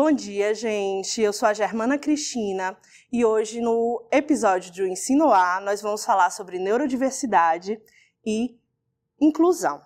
Bom 0.00 0.12
dia, 0.12 0.54
gente. 0.54 1.20
Eu 1.20 1.32
sou 1.32 1.48
a 1.48 1.52
Germana 1.52 1.98
Cristina 1.98 2.78
e 3.12 3.24
hoje 3.24 3.60
no 3.60 4.06
episódio 4.12 4.72
do 4.72 4.86
Ensino 4.86 5.32
A 5.32 5.60
nós 5.60 5.82
vamos 5.82 6.04
falar 6.04 6.30
sobre 6.30 6.56
neurodiversidade 6.60 7.82
e 8.24 8.56
inclusão. 9.20 9.82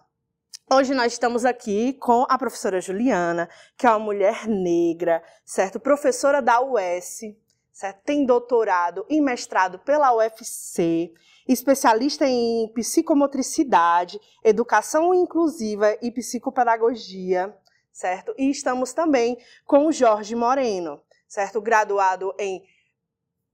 Hoje 0.70 0.92
nós 0.92 1.14
estamos 1.14 1.46
aqui 1.46 1.94
com 1.94 2.26
a 2.28 2.36
professora 2.36 2.78
Juliana, 2.78 3.48
que 3.74 3.86
é 3.86 3.88
uma 3.88 4.00
mulher 4.00 4.46
negra, 4.46 5.24
certo? 5.46 5.80
Professora 5.80 6.42
da 6.42 6.60
UES, 6.60 7.34
certo? 7.72 8.02
Tem 8.04 8.26
doutorado 8.26 9.06
e 9.08 9.18
mestrado 9.18 9.78
pela 9.78 10.14
UFC, 10.14 11.10
especialista 11.48 12.26
em 12.28 12.70
psicomotricidade, 12.74 14.20
educação 14.44 15.14
inclusiva 15.14 15.96
e 16.02 16.10
psicopedagogia, 16.10 17.56
certo? 17.92 18.34
E 18.38 18.50
estamos 18.50 18.92
também 18.92 19.36
com 19.64 19.86
o 19.86 19.92
Jorge 19.92 20.34
Moreno, 20.34 21.00
certo? 21.28 21.60
Graduado 21.60 22.34
em, 22.38 22.62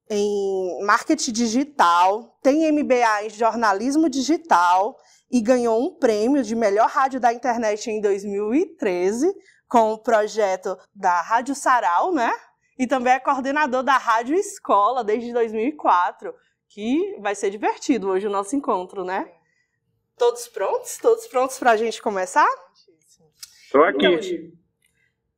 em 0.08 0.84
marketing 0.84 1.32
digital, 1.32 2.38
tem 2.42 2.70
MBA 2.70 3.24
em 3.24 3.30
jornalismo 3.30 4.08
digital 4.08 4.96
e 5.30 5.40
ganhou 5.40 5.82
um 5.82 5.94
prêmio 5.94 6.42
de 6.42 6.54
melhor 6.54 6.88
rádio 6.88 7.20
da 7.20 7.32
internet 7.32 7.90
em 7.90 8.00
2013 8.00 9.34
com 9.68 9.92
o 9.92 9.98
projeto 9.98 10.78
da 10.94 11.20
Rádio 11.20 11.54
Sarau, 11.54 12.12
né? 12.12 12.32
E 12.78 12.86
também 12.86 13.12
é 13.12 13.20
coordenador 13.20 13.82
da 13.82 13.98
Rádio 13.98 14.34
Escola 14.36 15.04
desde 15.04 15.32
2004, 15.32 16.32
que 16.68 17.16
vai 17.20 17.34
ser 17.34 17.50
divertido 17.50 18.08
hoje 18.08 18.26
o 18.26 18.30
nosso 18.30 18.54
encontro, 18.56 19.04
né? 19.04 19.30
Todos 20.16 20.48
prontos? 20.48 20.96
Todos 20.96 21.26
prontos 21.26 21.58
para 21.58 21.72
a 21.72 21.76
gente 21.76 22.00
começar? 22.00 22.48
Estou 23.68 23.84
aqui. 23.84 24.50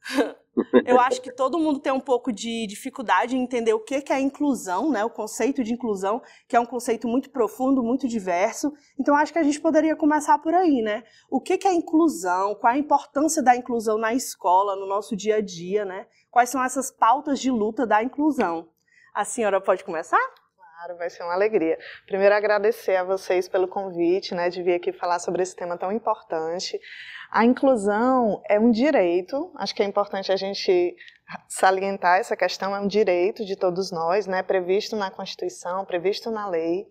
Eu 0.86 1.00
acho 1.00 1.20
que 1.20 1.32
todo 1.32 1.58
mundo 1.58 1.80
tem 1.80 1.92
um 1.92 1.98
pouco 1.98 2.32
de 2.32 2.64
dificuldade 2.68 3.36
em 3.36 3.42
entender 3.42 3.72
o 3.72 3.80
que 3.80 4.12
é 4.12 4.20
inclusão, 4.20 4.88
né? 4.88 5.04
O 5.04 5.10
conceito 5.10 5.64
de 5.64 5.72
inclusão, 5.72 6.22
que 6.46 6.54
é 6.54 6.60
um 6.60 6.66
conceito 6.66 7.08
muito 7.08 7.30
profundo, 7.30 7.82
muito 7.82 8.06
diverso. 8.06 8.72
Então, 8.98 9.16
acho 9.16 9.32
que 9.32 9.38
a 9.38 9.42
gente 9.42 9.60
poderia 9.60 9.96
começar 9.96 10.38
por 10.38 10.54
aí, 10.54 10.80
né? 10.80 11.02
O 11.28 11.40
que 11.40 11.66
é 11.66 11.72
inclusão? 11.72 12.54
Qual 12.54 12.72
a 12.72 12.78
importância 12.78 13.42
da 13.42 13.56
inclusão 13.56 13.98
na 13.98 14.14
escola, 14.14 14.76
no 14.76 14.86
nosso 14.86 15.16
dia 15.16 15.36
a 15.36 15.40
dia, 15.40 15.84
né? 15.84 16.06
Quais 16.30 16.50
são 16.50 16.62
essas 16.62 16.88
pautas 16.88 17.40
de 17.40 17.50
luta 17.50 17.84
da 17.84 18.00
inclusão? 18.00 18.68
A 19.12 19.24
senhora 19.24 19.60
pode 19.60 19.82
começar? 19.82 20.20
Claro, 20.80 20.96
vai 20.96 21.10
ser 21.10 21.22
uma 21.24 21.34
alegria. 21.34 21.78
Primeiro, 22.06 22.34
agradecer 22.34 22.96
a 22.96 23.04
vocês 23.04 23.46
pelo 23.46 23.68
convite, 23.68 24.34
né, 24.34 24.48
de 24.48 24.62
vir 24.62 24.76
aqui 24.76 24.94
falar 24.94 25.18
sobre 25.18 25.42
esse 25.42 25.54
tema 25.54 25.76
tão 25.76 25.92
importante. 25.92 26.80
A 27.30 27.44
inclusão 27.44 28.40
é 28.48 28.58
um 28.58 28.70
direito, 28.70 29.52
acho 29.56 29.74
que 29.74 29.82
é 29.82 29.84
importante 29.84 30.32
a 30.32 30.36
gente 30.36 30.96
salientar 31.46 32.18
essa 32.18 32.34
questão, 32.34 32.74
é 32.74 32.80
um 32.80 32.86
direito 32.86 33.44
de 33.44 33.56
todos 33.56 33.92
nós, 33.92 34.26
né, 34.26 34.42
previsto 34.42 34.96
na 34.96 35.10
Constituição, 35.10 35.84
previsto 35.84 36.30
na 36.30 36.48
lei. 36.48 36.86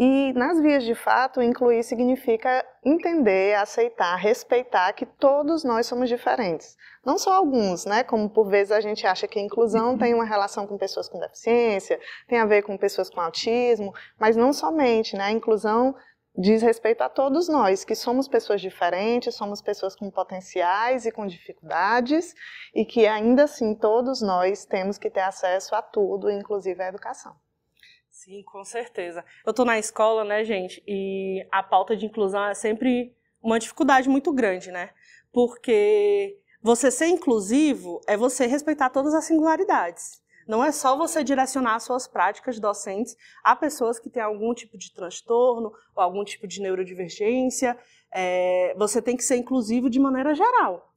E 0.00 0.32
nas 0.34 0.60
vias 0.60 0.84
de 0.84 0.94
fato, 0.94 1.42
incluir 1.42 1.82
significa 1.82 2.64
entender, 2.84 3.56
aceitar, 3.56 4.14
respeitar 4.14 4.92
que 4.92 5.04
todos 5.04 5.64
nós 5.64 5.86
somos 5.86 6.08
diferentes. 6.08 6.76
Não 7.04 7.18
só 7.18 7.32
alguns, 7.32 7.84
né? 7.84 8.04
Como 8.04 8.30
por 8.30 8.48
vezes 8.48 8.70
a 8.70 8.80
gente 8.80 9.04
acha 9.08 9.26
que 9.26 9.40
a 9.40 9.42
inclusão 9.42 9.98
tem 9.98 10.14
uma 10.14 10.24
relação 10.24 10.68
com 10.68 10.78
pessoas 10.78 11.08
com 11.08 11.18
deficiência, 11.18 11.98
tem 12.28 12.38
a 12.38 12.46
ver 12.46 12.62
com 12.62 12.78
pessoas 12.78 13.10
com 13.10 13.20
autismo, 13.20 13.92
mas 14.20 14.36
não 14.36 14.52
somente, 14.52 15.16
né? 15.16 15.24
A 15.24 15.32
inclusão 15.32 15.96
diz 16.36 16.62
respeito 16.62 17.02
a 17.02 17.08
todos 17.08 17.48
nós, 17.48 17.84
que 17.84 17.96
somos 17.96 18.28
pessoas 18.28 18.60
diferentes, 18.60 19.34
somos 19.34 19.60
pessoas 19.60 19.96
com 19.96 20.08
potenciais 20.12 21.06
e 21.06 21.10
com 21.10 21.26
dificuldades, 21.26 22.34
e 22.72 22.84
que 22.84 23.04
ainda 23.04 23.44
assim 23.44 23.74
todos 23.74 24.22
nós 24.22 24.64
temos 24.64 24.96
que 24.96 25.10
ter 25.10 25.22
acesso 25.22 25.74
a 25.74 25.82
tudo, 25.82 26.30
inclusive 26.30 26.80
à 26.80 26.86
educação. 26.86 27.34
Sim, 28.10 28.42
com 28.42 28.64
certeza. 28.64 29.24
Eu 29.46 29.50
estou 29.50 29.64
na 29.64 29.78
escola, 29.78 30.24
né, 30.24 30.44
gente, 30.44 30.82
e 30.86 31.46
a 31.52 31.62
pauta 31.62 31.96
de 31.96 32.06
inclusão 32.06 32.46
é 32.46 32.54
sempre 32.54 33.14
uma 33.42 33.58
dificuldade 33.58 34.08
muito 34.08 34.32
grande, 34.32 34.70
né? 34.70 34.90
Porque 35.32 36.38
você 36.60 36.90
ser 36.90 37.06
inclusivo 37.06 38.00
é 38.06 38.16
você 38.16 38.46
respeitar 38.46 38.90
todas 38.90 39.14
as 39.14 39.24
singularidades. 39.24 40.20
Não 40.48 40.64
é 40.64 40.72
só 40.72 40.96
você 40.96 41.22
direcionar 41.22 41.78
suas 41.78 42.08
práticas 42.08 42.58
docentes 42.58 43.16
a 43.44 43.54
pessoas 43.54 43.98
que 43.98 44.08
têm 44.08 44.22
algum 44.22 44.54
tipo 44.54 44.78
de 44.78 44.92
transtorno 44.92 45.72
ou 45.94 46.02
algum 46.02 46.24
tipo 46.24 46.48
de 46.48 46.60
neurodivergência. 46.62 47.78
É, 48.10 48.74
você 48.76 49.02
tem 49.02 49.16
que 49.16 49.22
ser 49.22 49.36
inclusivo 49.36 49.90
de 49.90 50.00
maneira 50.00 50.34
geral, 50.34 50.90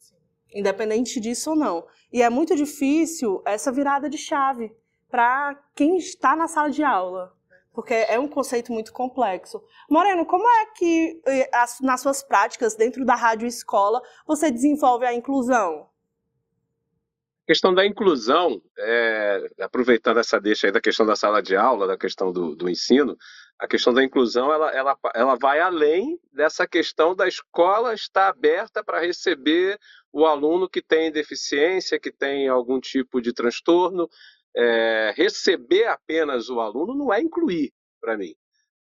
independente 0.53 1.19
disso 1.19 1.51
ou 1.51 1.55
não. 1.55 1.85
E 2.11 2.21
é 2.21 2.29
muito 2.29 2.55
difícil 2.55 3.41
essa 3.45 3.71
virada 3.71 4.09
de 4.09 4.17
chave 4.17 4.73
para 5.11 5.61
quem 5.75 5.97
está 5.97 6.35
na 6.35 6.47
sala 6.47 6.71
de 6.71 6.83
aula, 6.83 7.33
porque 7.73 7.93
é 7.93 8.17
um 8.17 8.27
conceito 8.27 8.71
muito 8.71 8.93
complexo. 8.93 9.61
Moreno, 9.89 10.25
como 10.25 10.47
é 10.47 10.65
que 10.67 11.21
eh, 11.27 11.49
nas 11.81 12.01
suas 12.01 12.23
práticas 12.23 12.75
dentro 12.75 13.05
da 13.05 13.15
rádio 13.15 13.47
escola 13.47 14.01
você 14.25 14.49
desenvolve 14.49 15.05
a 15.05 15.13
inclusão? 15.13 15.89
A 17.43 17.47
questão 17.51 17.73
da 17.73 17.85
inclusão, 17.85 18.61
é, 18.77 19.49
aproveitando 19.59 20.19
essa 20.19 20.39
deixa 20.39 20.67
aí 20.67 20.71
da 20.71 20.79
questão 20.79 21.05
da 21.05 21.17
sala 21.17 21.41
de 21.41 21.55
aula, 21.55 21.85
da 21.85 21.97
questão 21.97 22.31
do, 22.31 22.55
do 22.55 22.69
ensino, 22.69 23.17
a 23.61 23.67
questão 23.67 23.93
da 23.93 24.03
inclusão 24.03 24.51
ela, 24.51 24.71
ela, 24.71 24.97
ela 25.13 25.35
vai 25.35 25.59
além 25.59 26.19
dessa 26.33 26.65
questão 26.65 27.15
da 27.15 27.27
escola 27.27 27.93
estar 27.93 28.27
aberta 28.29 28.83
para 28.83 28.99
receber 28.99 29.77
o 30.11 30.25
aluno 30.25 30.67
que 30.67 30.81
tem 30.81 31.11
deficiência, 31.11 31.99
que 31.99 32.11
tem 32.11 32.47
algum 32.47 32.79
tipo 32.79 33.21
de 33.21 33.31
transtorno. 33.31 34.09
É, 34.55 35.13
receber 35.15 35.85
apenas 35.87 36.49
o 36.49 36.59
aluno 36.59 36.93
não 36.93 37.13
é 37.13 37.21
incluir 37.21 37.71
para 38.01 38.17
mim. 38.17 38.33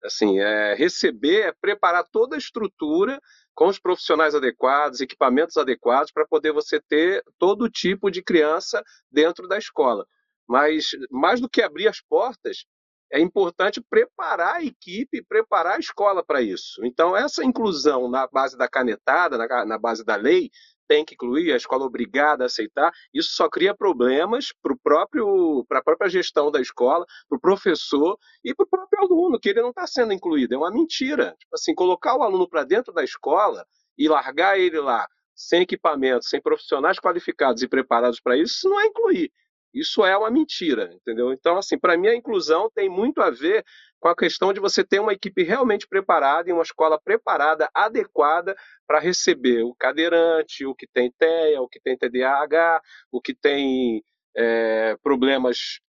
Assim, 0.04 0.40
é, 0.40 0.76
receber 0.76 1.48
é 1.48 1.54
preparar 1.54 2.06
toda 2.12 2.36
a 2.36 2.38
estrutura 2.38 3.22
com 3.56 3.68
os 3.68 3.80
profissionais 3.80 4.36
adequados, 4.36 5.00
equipamentos 5.00 5.56
adequados, 5.56 6.12
para 6.12 6.28
poder 6.28 6.52
você 6.52 6.82
ter 6.82 7.24
todo 7.38 7.70
tipo 7.70 8.12
de 8.12 8.22
criança 8.22 8.84
dentro 9.10 9.48
da 9.48 9.58
escola. 9.58 10.06
Mas, 10.48 10.90
mais 11.10 11.40
do 11.40 11.50
que 11.50 11.62
abrir 11.62 11.88
as 11.88 12.02
portas, 12.02 12.66
é 13.14 13.20
importante 13.20 13.80
preparar 13.80 14.56
a 14.56 14.64
equipe, 14.64 15.24
preparar 15.24 15.76
a 15.76 15.80
escola 15.80 16.26
para 16.26 16.42
isso. 16.42 16.84
Então, 16.84 17.16
essa 17.16 17.46
inclusão 17.46 18.10
na 18.10 18.28
base 18.28 18.58
da 18.58 18.68
canetada, 18.68 19.38
na, 19.38 19.66
na 19.66 19.78
base 19.78 20.04
da 20.04 20.16
lei, 20.16 20.50
tem 20.94 21.04
que 21.04 21.16
incluir, 21.16 21.52
a 21.52 21.58
escola 21.58 21.86
é 21.86 21.88
obrigada 21.88 22.44
a 22.44 22.46
aceitar, 22.46 22.92
isso 23.12 23.32
só 23.32 23.50
cria 23.50 23.74
problemas 23.74 24.54
para 24.62 24.76
próprio 24.84 25.66
a 25.72 25.82
própria 25.82 26.08
gestão 26.08 26.52
da 26.52 26.62
escola, 26.62 27.04
para 27.28 27.36
o 27.36 27.42
professor 27.42 28.16
e 28.44 28.54
para 28.54 28.64
o 28.64 28.70
próprio 28.70 29.02
aluno, 29.02 29.40
que 29.40 29.50
ele 29.50 29.64
não 29.64 29.72
está 29.72 29.88
sendo 29.88 30.14
incluído. 30.14 30.54
É 30.54 30.58
uma 30.58 30.70
mentira. 30.70 31.36
Tipo 31.40 31.56
assim, 31.56 31.74
colocar 31.74 32.16
o 32.16 32.22
aluno 32.22 32.48
para 32.48 32.64
dentro 32.64 32.94
da 32.94 33.04
escola 33.04 33.66
e 33.98 34.08
largar 34.08 34.60
ele 34.60 34.80
lá 34.80 35.08
sem 35.36 35.64
equipamento, 35.64 36.26
sem 36.26 36.40
profissionais 36.40 37.00
qualificados 37.00 37.64
e 37.64 37.68
preparados 37.68 38.20
para 38.20 38.38
isso, 38.38 38.54
isso 38.54 38.70
não 38.70 38.80
é 38.80 38.86
incluir. 38.86 39.32
Isso 39.74 40.06
é 40.06 40.16
uma 40.16 40.30
mentira, 40.30 40.92
entendeu? 40.94 41.34
Então, 41.34 41.58
assim, 41.58 41.80
para 41.80 41.98
mim 41.98 42.08
a 42.08 42.16
inclusão 42.16 42.70
tem 42.76 42.88
muito 42.88 43.20
a 43.20 43.32
ver 43.32 43.66
com 44.04 44.10
a 44.10 44.16
questão 44.18 44.52
de 44.52 44.60
você 44.60 44.84
ter 44.84 45.00
uma 45.00 45.14
equipe 45.14 45.44
realmente 45.44 45.88
preparada 45.88 46.50
e 46.50 46.52
uma 46.52 46.62
escola 46.62 47.00
preparada, 47.00 47.70
adequada 47.74 48.54
para 48.86 49.00
receber 49.00 49.64
o 49.64 49.74
cadeirante, 49.74 50.66
o 50.66 50.76
que 50.76 50.86
tem 50.86 51.10
TEA, 51.18 51.62
o 51.62 51.70
que 51.70 51.80
tem 51.80 51.98
TDAH, 51.98 52.82
o 53.10 53.22
que 53.22 53.34
tem 53.34 54.04
é, 54.36 54.98
problemas 55.02 55.80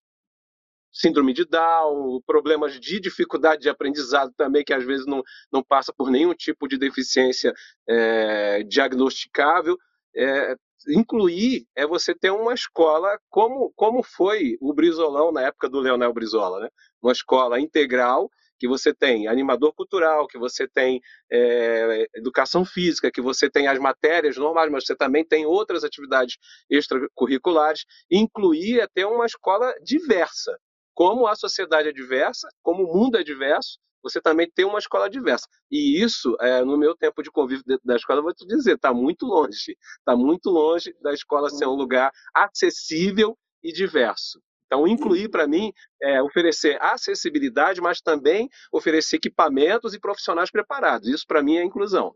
síndrome 0.93 1.33
de 1.33 1.43
Down, 1.43 2.21
problemas 2.25 2.79
de 2.79 3.01
dificuldade 3.01 3.63
de 3.63 3.69
aprendizado 3.69 4.31
também, 4.37 4.63
que 4.63 4.73
às 4.73 4.85
vezes 4.85 5.05
não, 5.05 5.21
não 5.51 5.61
passa 5.61 5.91
por 5.91 6.09
nenhum 6.09 6.33
tipo 6.33 6.69
de 6.69 6.77
deficiência 6.77 7.53
é, 7.85 8.63
diagnosticável. 8.63 9.77
É, 10.15 10.55
incluir 10.87 11.65
é 11.75 11.85
você 11.85 12.13
ter 12.13 12.31
uma 12.31 12.53
escola 12.53 13.19
como, 13.29 13.71
como 13.75 14.03
foi 14.03 14.57
o 14.61 14.73
Brizolão 14.73 15.31
na 15.31 15.41
época 15.41 15.69
do 15.69 15.79
Leonel 15.79 16.13
Brizola, 16.13 16.59
né? 16.59 16.69
uma 17.01 17.11
escola 17.11 17.59
integral 17.59 18.29
que 18.57 18.67
você 18.67 18.93
tem 18.93 19.27
animador 19.27 19.73
cultural, 19.73 20.27
que 20.27 20.37
você 20.37 20.67
tem 20.67 21.01
é, 21.31 22.07
educação 22.15 22.63
física, 22.63 23.11
que 23.11 23.21
você 23.21 23.49
tem 23.49 23.67
as 23.67 23.79
matérias 23.79 24.37
normais, 24.37 24.71
mas 24.71 24.85
você 24.85 24.95
também 24.95 25.25
tem 25.25 25.45
outras 25.45 25.83
atividades 25.83 26.37
extracurriculares, 26.69 27.85
incluir 28.09 28.79
é 28.79 28.87
ter 28.87 29.05
uma 29.05 29.25
escola 29.25 29.73
diversa. 29.83 30.57
Como 30.93 31.27
a 31.27 31.35
sociedade 31.35 31.89
é 31.89 31.91
diversa, 31.91 32.47
como 32.63 32.83
o 32.83 32.93
mundo 32.93 33.17
é 33.17 33.23
diverso, 33.23 33.77
você 34.05 34.21
também 34.21 34.47
tem 34.53 34.65
uma 34.65 34.77
escola 34.77 35.09
diversa. 35.09 35.47
E 35.71 35.99
isso, 35.99 36.37
é, 36.39 36.63
no 36.63 36.77
meu 36.77 36.95
tempo 36.95 37.23
de 37.23 37.31
convívio 37.31 37.63
dentro 37.65 37.85
da 37.85 37.95
escola, 37.95 38.19
eu 38.19 38.23
vou 38.23 38.33
te 38.33 38.45
dizer, 38.45 38.75
está 38.75 38.93
muito 38.93 39.25
longe. 39.25 39.75
Está 39.97 40.15
muito 40.15 40.51
longe 40.51 40.93
da 41.01 41.11
escola 41.11 41.49
ser 41.49 41.65
um 41.65 41.73
lugar 41.73 42.11
acessível 42.33 43.35
e 43.63 43.73
diverso. 43.73 44.39
Então, 44.67 44.87
incluir 44.87 45.29
para 45.29 45.47
mim 45.47 45.73
é 45.99 46.21
oferecer 46.21 46.77
acessibilidade, 46.79 47.81
mas 47.81 47.99
também 47.99 48.47
oferecer 48.71 49.15
equipamentos 49.15 49.95
e 49.95 49.99
profissionais 49.99 50.51
preparados. 50.51 51.07
Isso 51.07 51.25
para 51.27 51.41
mim 51.41 51.57
é 51.57 51.63
inclusão. 51.63 52.13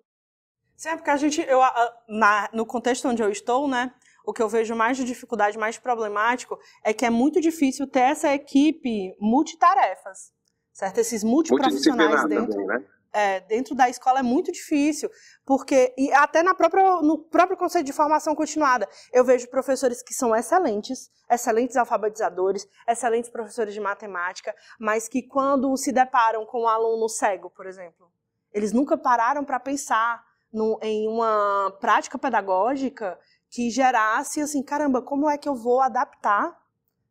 Sim, 0.76 0.90
é 0.90 0.96
porque 0.96 1.10
a 1.10 1.18
gente, 1.18 1.42
eu, 1.42 1.60
na, 2.08 2.50
no 2.54 2.66
contexto 2.66 3.08
onde 3.08 3.24
eu 3.24 3.32
estou, 3.32 3.68
né, 3.68 3.92
o 4.26 4.32
que 4.32 4.42
eu 4.42 4.48
vejo 4.48 4.76
mais 4.76 4.96
de 4.96 5.04
dificuldade, 5.04 5.58
mais 5.58 5.78
problemático, 5.78 6.60
é 6.84 6.94
que 6.94 7.06
é 7.06 7.10
muito 7.10 7.42
difícil 7.42 7.88
ter 7.88 8.12
essa 8.12 8.32
equipe 8.34 9.16
multitarefas, 9.20 10.32
certo? 10.74 11.00
Esses 11.00 11.24
multiprofissionais 11.24 12.28
dentro. 12.28 12.52
Também, 12.52 12.68
né? 12.68 12.86
é, 13.12 13.40
dentro 13.42 13.76
da 13.76 13.90
escola 13.90 14.20
é 14.20 14.24
muito 14.24 14.52
difícil, 14.52 15.10
porque 15.46 15.94
e 15.98 16.12
até 16.14 16.44
na 16.44 16.54
própria, 16.54 17.02
no 17.02 17.18
próprio 17.18 17.58
conceito 17.58 17.86
de 17.86 17.94
formação 17.94 18.36
continuada, 18.36 18.88
eu 19.12 19.24
vejo 19.24 19.50
professores 19.50 20.02
que 20.02 20.14
são 20.14 20.36
excelentes, 20.36 21.12
excelentes 21.30 21.76
alfabetizadores, 21.76 22.68
excelentes 22.88 23.30
professores 23.30 23.74
de 23.74 23.80
matemática, 23.80 24.56
mas 24.80 25.08
que 25.08 25.24
quando 25.24 25.76
se 25.78 25.92
deparam 25.92 26.46
com 26.46 26.64
um 26.64 26.68
aluno 26.68 27.10
cego, 27.10 27.50
por 27.50 27.66
exemplo, 27.66 28.12
eles 28.54 28.72
nunca 28.72 28.98
pararam 28.98 29.44
para 29.44 29.60
pensar 29.60 30.24
no, 30.52 30.80
em 30.82 31.08
uma 31.08 31.76
prática 31.80 32.18
pedagógica 32.18 33.20
que 33.50 33.70
gerasse 33.70 34.42
assim, 34.42 34.62
caramba, 34.62 35.02
como 35.02 35.30
é 35.30 35.38
que 35.38 35.50
eu 35.50 35.56
vou 35.56 35.82
adaptar, 35.82 36.56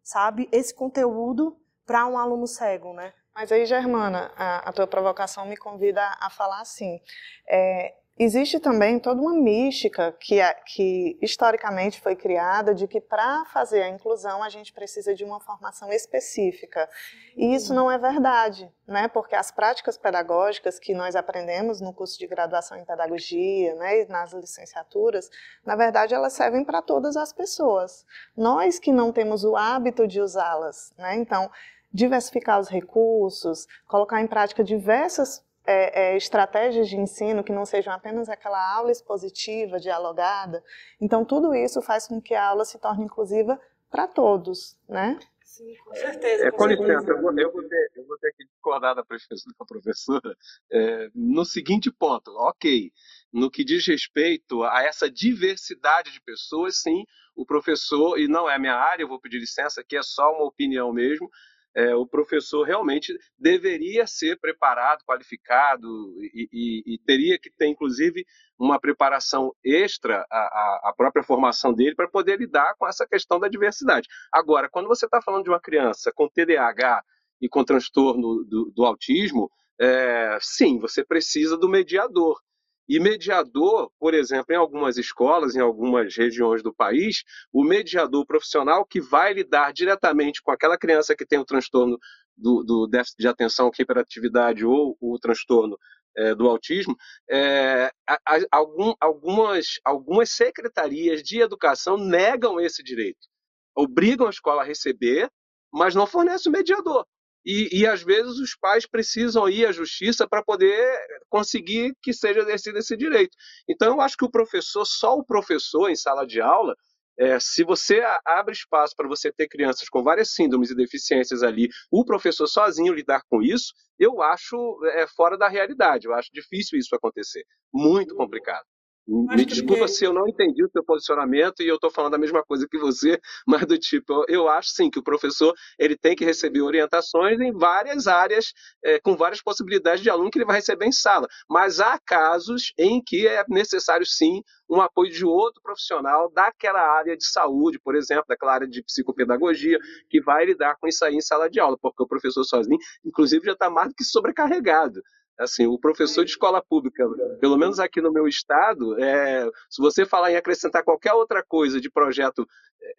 sabe, 0.02 0.48
esse 0.52 0.72
conteúdo 0.74 1.56
para 1.84 2.06
um 2.06 2.18
aluno 2.18 2.46
cego, 2.46 2.92
né? 2.92 3.12
Mas 3.38 3.52
aí, 3.52 3.64
Germana, 3.66 4.32
a, 4.36 4.68
a 4.68 4.72
tua 4.72 4.84
provocação 4.84 5.46
me 5.46 5.56
convida 5.56 6.02
a, 6.18 6.28
falar 6.28 6.60
assim. 6.60 7.00
É, 7.48 7.94
existe 8.18 8.58
também 8.58 8.98
toda 8.98 9.20
uma 9.20 9.32
mística 9.32 10.10
que, 10.18 10.40
é, 10.40 10.52
que 10.54 11.16
historicamente 11.22 12.00
foi 12.00 12.16
criada 12.16 12.74
de 12.74 12.88
que 12.88 13.00
para 13.00 13.44
fazer 13.44 13.82
a 13.82 13.88
inclusão 13.88 14.42
a 14.42 14.48
gente 14.48 14.72
precisa 14.72 15.14
de 15.14 15.22
uma 15.22 15.38
formação 15.38 15.92
específica. 15.92 16.90
E 17.36 17.54
isso 17.54 17.72
não 17.72 17.88
é 17.88 17.96
verdade, 17.96 18.68
né? 18.88 19.06
porque 19.06 19.36
as 19.36 19.52
práticas 19.52 19.96
pedagógicas 19.96 20.80
que 20.80 20.92
nós 20.92 21.14
aprendemos 21.14 21.80
no 21.80 21.94
curso 21.94 22.18
de 22.18 22.26
graduação 22.26 22.76
em 22.76 22.84
pedagogia 22.84 23.72
né, 23.76 24.02
e 24.02 24.06
nas 24.06 24.32
licenciaturas, 24.32 25.30
na 25.64 25.76
verdade 25.76 26.12
elas 26.12 26.32
servem 26.32 26.64
para 26.64 26.82
todas 26.82 27.16
as 27.16 27.32
pessoas. 27.32 28.04
Nós 28.36 28.80
que 28.80 28.90
não 28.90 29.12
temos 29.12 29.44
o 29.44 29.54
hábito 29.54 30.08
de 30.08 30.20
usá-las. 30.20 30.92
Né? 30.98 31.14
Então, 31.14 31.48
diversificar 31.92 32.60
os 32.60 32.68
recursos, 32.68 33.66
colocar 33.86 34.20
em 34.20 34.26
prática 34.26 34.62
diversas 34.62 35.44
é, 35.66 36.12
é, 36.12 36.16
estratégias 36.16 36.88
de 36.88 36.96
ensino 36.96 37.44
que 37.44 37.52
não 37.52 37.66
sejam 37.66 37.92
apenas 37.92 38.28
aquela 38.28 38.74
aula 38.74 38.90
expositiva, 38.90 39.78
dialogada. 39.78 40.64
Então, 41.00 41.24
tudo 41.24 41.54
isso 41.54 41.82
faz 41.82 42.06
com 42.06 42.20
que 42.20 42.34
a 42.34 42.46
aula 42.46 42.64
se 42.64 42.78
torne 42.78 43.04
inclusiva 43.04 43.60
para 43.90 44.06
todos, 44.06 44.78
né? 44.88 45.18
Sim, 45.44 45.74
com 45.84 45.94
certeza. 45.94 46.46
É, 46.46 46.50
com 46.50 46.66
licença, 46.66 47.10
eu 47.10 47.20
vou, 47.20 47.38
eu, 47.38 47.52
vou 47.52 47.62
ter, 47.66 47.90
eu 47.96 48.06
vou 48.06 48.18
ter 48.18 48.32
que 48.32 48.44
discordar 48.44 48.94
da 48.94 49.04
professora, 49.04 49.40
da 49.58 49.66
professora 49.66 50.36
é, 50.70 51.08
no 51.14 51.44
seguinte 51.44 51.90
ponto. 51.90 52.30
Ok, 52.36 52.92
no 53.32 53.50
que 53.50 53.64
diz 53.64 53.86
respeito 53.86 54.62
a 54.62 54.84
essa 54.84 55.10
diversidade 55.10 56.12
de 56.12 56.20
pessoas, 56.20 56.78
sim, 56.80 57.04
o 57.34 57.44
professor, 57.44 58.18
e 58.18 58.28
não 58.28 58.48
é 58.48 58.54
a 58.54 58.58
minha 58.58 58.74
área, 58.74 59.02
eu 59.02 59.08
vou 59.08 59.20
pedir 59.20 59.38
licença, 59.38 59.80
aqui 59.80 59.96
é 59.96 60.02
só 60.02 60.30
uma 60.32 60.44
opinião 60.44 60.92
mesmo, 60.92 61.28
é, 61.74 61.94
o 61.94 62.06
professor 62.06 62.64
realmente 62.64 63.16
deveria 63.38 64.06
ser 64.06 64.38
preparado, 64.40 65.04
qualificado 65.04 65.86
e, 66.20 66.48
e, 66.52 66.94
e, 66.94 66.98
teria 67.06 67.38
que 67.38 67.50
ter, 67.50 67.66
inclusive, 67.66 68.24
uma 68.58 68.80
preparação 68.80 69.54
extra 69.64 70.26
à, 70.30 70.88
à 70.88 70.94
própria 70.96 71.22
formação 71.22 71.72
dele 71.72 71.94
para 71.94 72.08
poder 72.08 72.38
lidar 72.38 72.74
com 72.78 72.86
essa 72.86 73.06
questão 73.06 73.38
da 73.38 73.48
diversidade. 73.48 74.08
Agora, 74.32 74.68
quando 74.68 74.88
você 74.88 75.06
está 75.06 75.20
falando 75.22 75.44
de 75.44 75.50
uma 75.50 75.60
criança 75.60 76.10
com 76.14 76.28
TDAH 76.28 77.02
e 77.40 77.48
com 77.48 77.64
transtorno 77.64 78.44
do, 78.44 78.72
do 78.74 78.84
autismo, 78.84 79.50
é, 79.80 80.38
sim, 80.40 80.78
você 80.78 81.04
precisa 81.04 81.56
do 81.56 81.68
mediador. 81.68 82.40
E 82.88 82.98
mediador, 82.98 83.90
por 83.98 84.14
exemplo, 84.14 84.54
em 84.54 84.56
algumas 84.56 84.96
escolas, 84.96 85.54
em 85.54 85.60
algumas 85.60 86.16
regiões 86.16 86.62
do 86.62 86.72
país, 86.72 87.22
o 87.52 87.62
mediador 87.62 88.24
profissional 88.24 88.84
que 88.84 89.00
vai 89.00 89.34
lidar 89.34 89.72
diretamente 89.72 90.40
com 90.42 90.50
aquela 90.50 90.78
criança 90.78 91.14
que 91.14 91.26
tem 91.26 91.38
o 91.38 91.44
transtorno 91.44 91.98
do, 92.36 92.62
do 92.64 92.86
déficit 92.86 93.18
de 93.18 93.28
atenção, 93.28 93.70
hiperatividade 93.78 94.64
ou 94.64 94.96
o 95.00 95.18
transtorno 95.18 95.76
é, 96.16 96.34
do 96.34 96.48
autismo, 96.48 96.96
é, 97.30 97.92
a, 98.08 98.14
a, 98.26 98.38
algum, 98.50 98.94
algumas, 99.00 99.78
algumas 99.84 100.30
secretarias 100.30 101.22
de 101.22 101.40
educação 101.40 101.96
negam 101.96 102.58
esse 102.58 102.82
direito. 102.82 103.28
Obrigam 103.76 104.26
a 104.26 104.30
escola 104.30 104.62
a 104.62 104.64
receber, 104.64 105.30
mas 105.72 105.94
não 105.94 106.06
fornece 106.06 106.48
o 106.48 106.52
mediador. 106.52 107.06
E, 107.44 107.80
e, 107.80 107.86
às 107.86 108.02
vezes 108.02 108.38
os 108.38 108.54
pais 108.54 108.86
precisam 108.86 109.48
ir 109.48 109.66
à 109.66 109.72
justiça 109.72 110.28
para 110.28 110.42
poder 110.42 110.98
conseguir 111.28 111.94
que 112.02 112.12
seja 112.12 112.40
exercido 112.40 112.78
esse 112.78 112.96
direito. 112.96 113.36
Então 113.68 113.94
eu 113.94 114.00
acho 114.00 114.16
que 114.16 114.24
o 114.24 114.30
professor, 114.30 114.84
só 114.84 115.16
o 115.16 115.24
professor 115.24 115.88
em 115.88 115.96
sala 115.96 116.26
de 116.26 116.40
aula, 116.40 116.74
é, 117.18 117.40
se 117.40 117.64
você 117.64 118.00
abre 118.24 118.52
espaço 118.52 118.94
para 118.96 119.08
você 119.08 119.32
ter 119.32 119.48
crianças 119.48 119.88
com 119.88 120.04
várias 120.04 120.30
síndromes 120.34 120.70
e 120.70 120.76
deficiências 120.76 121.42
ali, 121.42 121.68
o 121.90 122.04
professor 122.04 122.46
sozinho 122.46 122.94
lidar 122.94 123.22
com 123.28 123.42
isso, 123.42 123.74
eu 123.98 124.22
acho 124.22 124.56
é, 124.92 125.06
fora 125.08 125.36
da 125.36 125.48
realidade. 125.48 126.06
Eu 126.06 126.14
acho 126.14 126.30
difícil 126.32 126.78
isso 126.78 126.94
acontecer. 126.94 127.44
Muito 127.72 128.14
complicado. 128.14 128.64
Me 129.08 129.46
desculpa 129.46 129.86
que... 129.86 129.88
se 129.88 130.04
eu 130.04 130.12
não 130.12 130.28
entendi 130.28 130.62
o 130.62 130.70
seu 130.70 130.84
posicionamento 130.84 131.62
e 131.62 131.68
eu 131.68 131.76
estou 131.76 131.90
falando 131.90 132.14
a 132.14 132.18
mesma 132.18 132.42
coisa 132.44 132.68
que 132.70 132.76
você, 132.76 133.18
mas 133.46 133.64
do 133.64 133.78
tipo, 133.78 134.24
eu 134.28 134.48
acho 134.48 134.68
sim 134.70 134.90
que 134.90 134.98
o 134.98 135.02
professor 135.02 135.54
ele 135.78 135.96
tem 135.96 136.14
que 136.14 136.26
receber 136.26 136.60
orientações 136.60 137.40
em 137.40 137.50
várias 137.50 138.06
áreas, 138.06 138.52
é, 138.84 139.00
com 139.00 139.16
várias 139.16 139.40
possibilidades 139.40 140.02
de 140.02 140.10
aluno 140.10 140.30
que 140.30 140.38
ele 140.38 140.44
vai 140.44 140.56
receber 140.56 140.84
em 140.84 140.92
sala. 140.92 141.26
Mas 141.48 141.80
há 141.80 141.98
casos 141.98 142.74
em 142.76 143.02
que 143.02 143.26
é 143.26 143.42
necessário 143.48 144.04
sim 144.04 144.42
um 144.68 144.80
apoio 144.82 145.10
de 145.10 145.24
outro 145.24 145.62
profissional 145.62 146.30
daquela 146.30 146.80
área 146.80 147.16
de 147.16 147.26
saúde, 147.26 147.78
por 147.78 147.96
exemplo, 147.96 148.26
daquela 148.28 148.52
área 148.52 148.68
de 148.68 148.82
psicopedagogia, 148.82 149.78
que 150.10 150.20
vai 150.20 150.44
lidar 150.44 150.76
com 150.76 150.86
isso 150.86 151.02
aí 151.04 151.14
em 151.14 151.20
sala 151.22 151.48
de 151.48 151.58
aula, 151.58 151.78
porque 151.80 152.02
o 152.02 152.06
professor 152.06 152.44
sozinho, 152.44 152.78
inclusive, 153.02 153.46
já 153.46 153.52
está 153.52 153.70
mais 153.70 153.88
do 153.88 153.94
que 153.94 154.04
sobrecarregado. 154.04 155.00
Assim, 155.38 155.66
o 155.66 155.78
professor 155.78 156.24
de 156.24 156.32
escola 156.32 156.60
pública, 156.60 157.08
pelo 157.40 157.56
menos 157.56 157.78
aqui 157.78 158.00
no 158.00 158.12
meu 158.12 158.26
estado, 158.26 159.00
é, 159.00 159.48
se 159.70 159.80
você 159.80 160.04
falar 160.04 160.32
em 160.32 160.36
acrescentar 160.36 160.82
qualquer 160.82 161.12
outra 161.12 161.44
coisa 161.46 161.80
de 161.80 161.88
projeto 161.88 162.46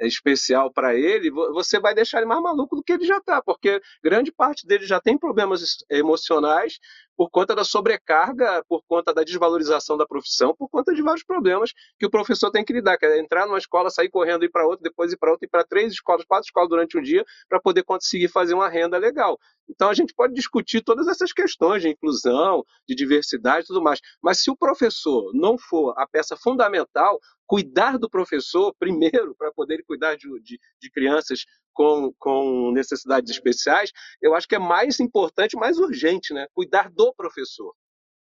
especial 0.02 0.72
para 0.72 0.96
ele, 0.96 1.30
você 1.32 1.80
vai 1.80 1.94
deixar 1.94 2.20
ele 2.20 2.28
mais 2.28 2.42
maluco 2.42 2.76
do 2.76 2.84
que 2.84 2.94
ele 2.94 3.06
já 3.06 3.18
está, 3.18 3.42
porque 3.42 3.82
grande 4.04 4.32
parte 4.32 4.66
dele 4.66 4.86
já 4.86 5.00
tem 5.00 5.18
problemas 5.18 5.78
emocionais 5.90 6.80
por 7.20 7.30
conta 7.30 7.54
da 7.54 7.66
sobrecarga, 7.66 8.64
por 8.66 8.82
conta 8.88 9.14
da 9.14 9.24
desvalorização 9.24 9.98
da 9.98 10.08
profissão, 10.08 10.56
por 10.56 10.70
conta 10.70 10.94
de 10.94 11.02
vários 11.02 11.22
problemas 11.22 11.74
que 12.00 12.06
o 12.06 12.10
professor 12.10 12.50
tem 12.50 12.64
que 12.64 12.72
lidar, 12.72 12.98
que 12.98 13.06
é 13.06 13.20
entrar 13.20 13.46
numa 13.46 13.58
escola, 13.58 13.90
sair 13.90 14.10
correndo, 14.10 14.46
ir 14.46 14.50
para 14.50 14.66
outra, 14.66 14.84
depois 14.84 15.12
ir 15.12 15.18
para 15.18 15.32
outra, 15.32 15.46
ir 15.46 15.50
para 15.50 15.66
três 15.66 15.92
escolas, 15.92 16.24
quatro 16.26 16.46
escolas 16.46 16.70
durante 16.70 16.98
um 16.98 17.02
dia, 17.02 17.26
para 17.50 17.60
poder 17.60 17.84
conseguir 17.84 18.30
fazer 18.30 18.54
uma 18.54 18.70
renda 18.70 18.98
legal. 18.98 19.38
Então 19.70 19.90
a 19.90 19.94
gente 19.94 20.14
pode 20.14 20.34
discutir 20.34 20.82
todas 20.82 21.10
essas 21.10 21.34
questões 21.34 21.82
de 21.82 21.90
inclusão, 21.90 22.64
de 22.88 22.96
diversidade 22.96 23.66
e 23.66 23.68
tudo 23.68 23.82
mais, 23.82 24.00
mas 24.24 24.42
se 24.42 24.50
o 24.50 24.56
professor 24.56 25.32
não 25.34 25.58
for 25.58 25.94
a 25.98 26.08
peça 26.08 26.38
fundamental, 26.38 27.20
cuidar 27.50 27.98
do 27.98 28.08
professor 28.08 28.72
primeiro, 28.78 29.34
para 29.36 29.52
poder 29.52 29.84
cuidar 29.84 30.16
de, 30.16 30.28
de, 30.42 30.60
de 30.80 30.92
crianças 30.92 31.46
com, 31.74 32.14
com 32.20 32.72
necessidades 32.72 33.32
especiais, 33.32 33.92
eu 34.22 34.36
acho 34.36 34.48
que 34.48 34.54
é 34.54 34.60
mais 34.60 35.00
importante, 35.00 35.58
mais 35.58 35.80
urgente, 35.80 36.32
né? 36.32 36.46
Cuidar 36.54 36.92
do 36.92 37.12
professor. 37.12 37.74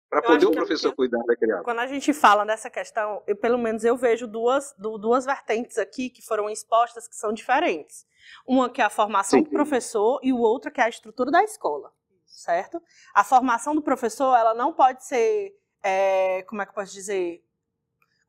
Para 0.10 0.24
poder 0.24 0.48
o 0.48 0.52
é 0.52 0.56
professor 0.56 0.92
é 0.92 0.96
cuidar 0.96 1.24
da 1.24 1.36
criança. 1.36 1.64
Quando 1.64 1.80
a 1.80 1.88
gente 1.88 2.12
fala 2.14 2.44
dessa 2.44 2.70
questão, 2.70 3.22
eu, 3.28 3.36
pelo 3.36 3.60
menos 3.60 3.84
eu 3.84 3.96
vejo 3.96 4.26
duas, 4.26 4.74
duas 4.78 5.24
vertentes 5.24 5.78
aqui 5.78 6.10
que 6.10 6.24
foram 6.24 6.50
expostas 6.50 7.08
que 7.08 7.16
são 7.16 7.32
diferentes. 7.32 8.08
Uma 8.46 8.72
que 8.72 8.82
é 8.82 8.86
a 8.86 8.90
formação 8.90 9.38
sim, 9.38 9.44
do 9.44 9.52
professor 9.52 10.20
e 10.24 10.34
o 10.34 10.40
outro 10.40 10.72
que 10.72 10.82
é 10.82 10.86
a 10.86 10.90
estrutura 10.90 11.30
da 11.30 11.44
escola, 11.44 11.94
certo? 12.26 12.82
A 13.14 13.24
formação 13.24 13.76
do 13.76 13.84
professor, 13.84 14.36
ela 14.36 14.56
não 14.56 14.74
pode 14.74 15.06
ser, 15.06 15.56
é, 15.84 16.42
como 16.44 16.62
é 16.62 16.66
que 16.66 16.72
eu 16.72 16.76
posso 16.76 16.92
dizer, 16.92 17.42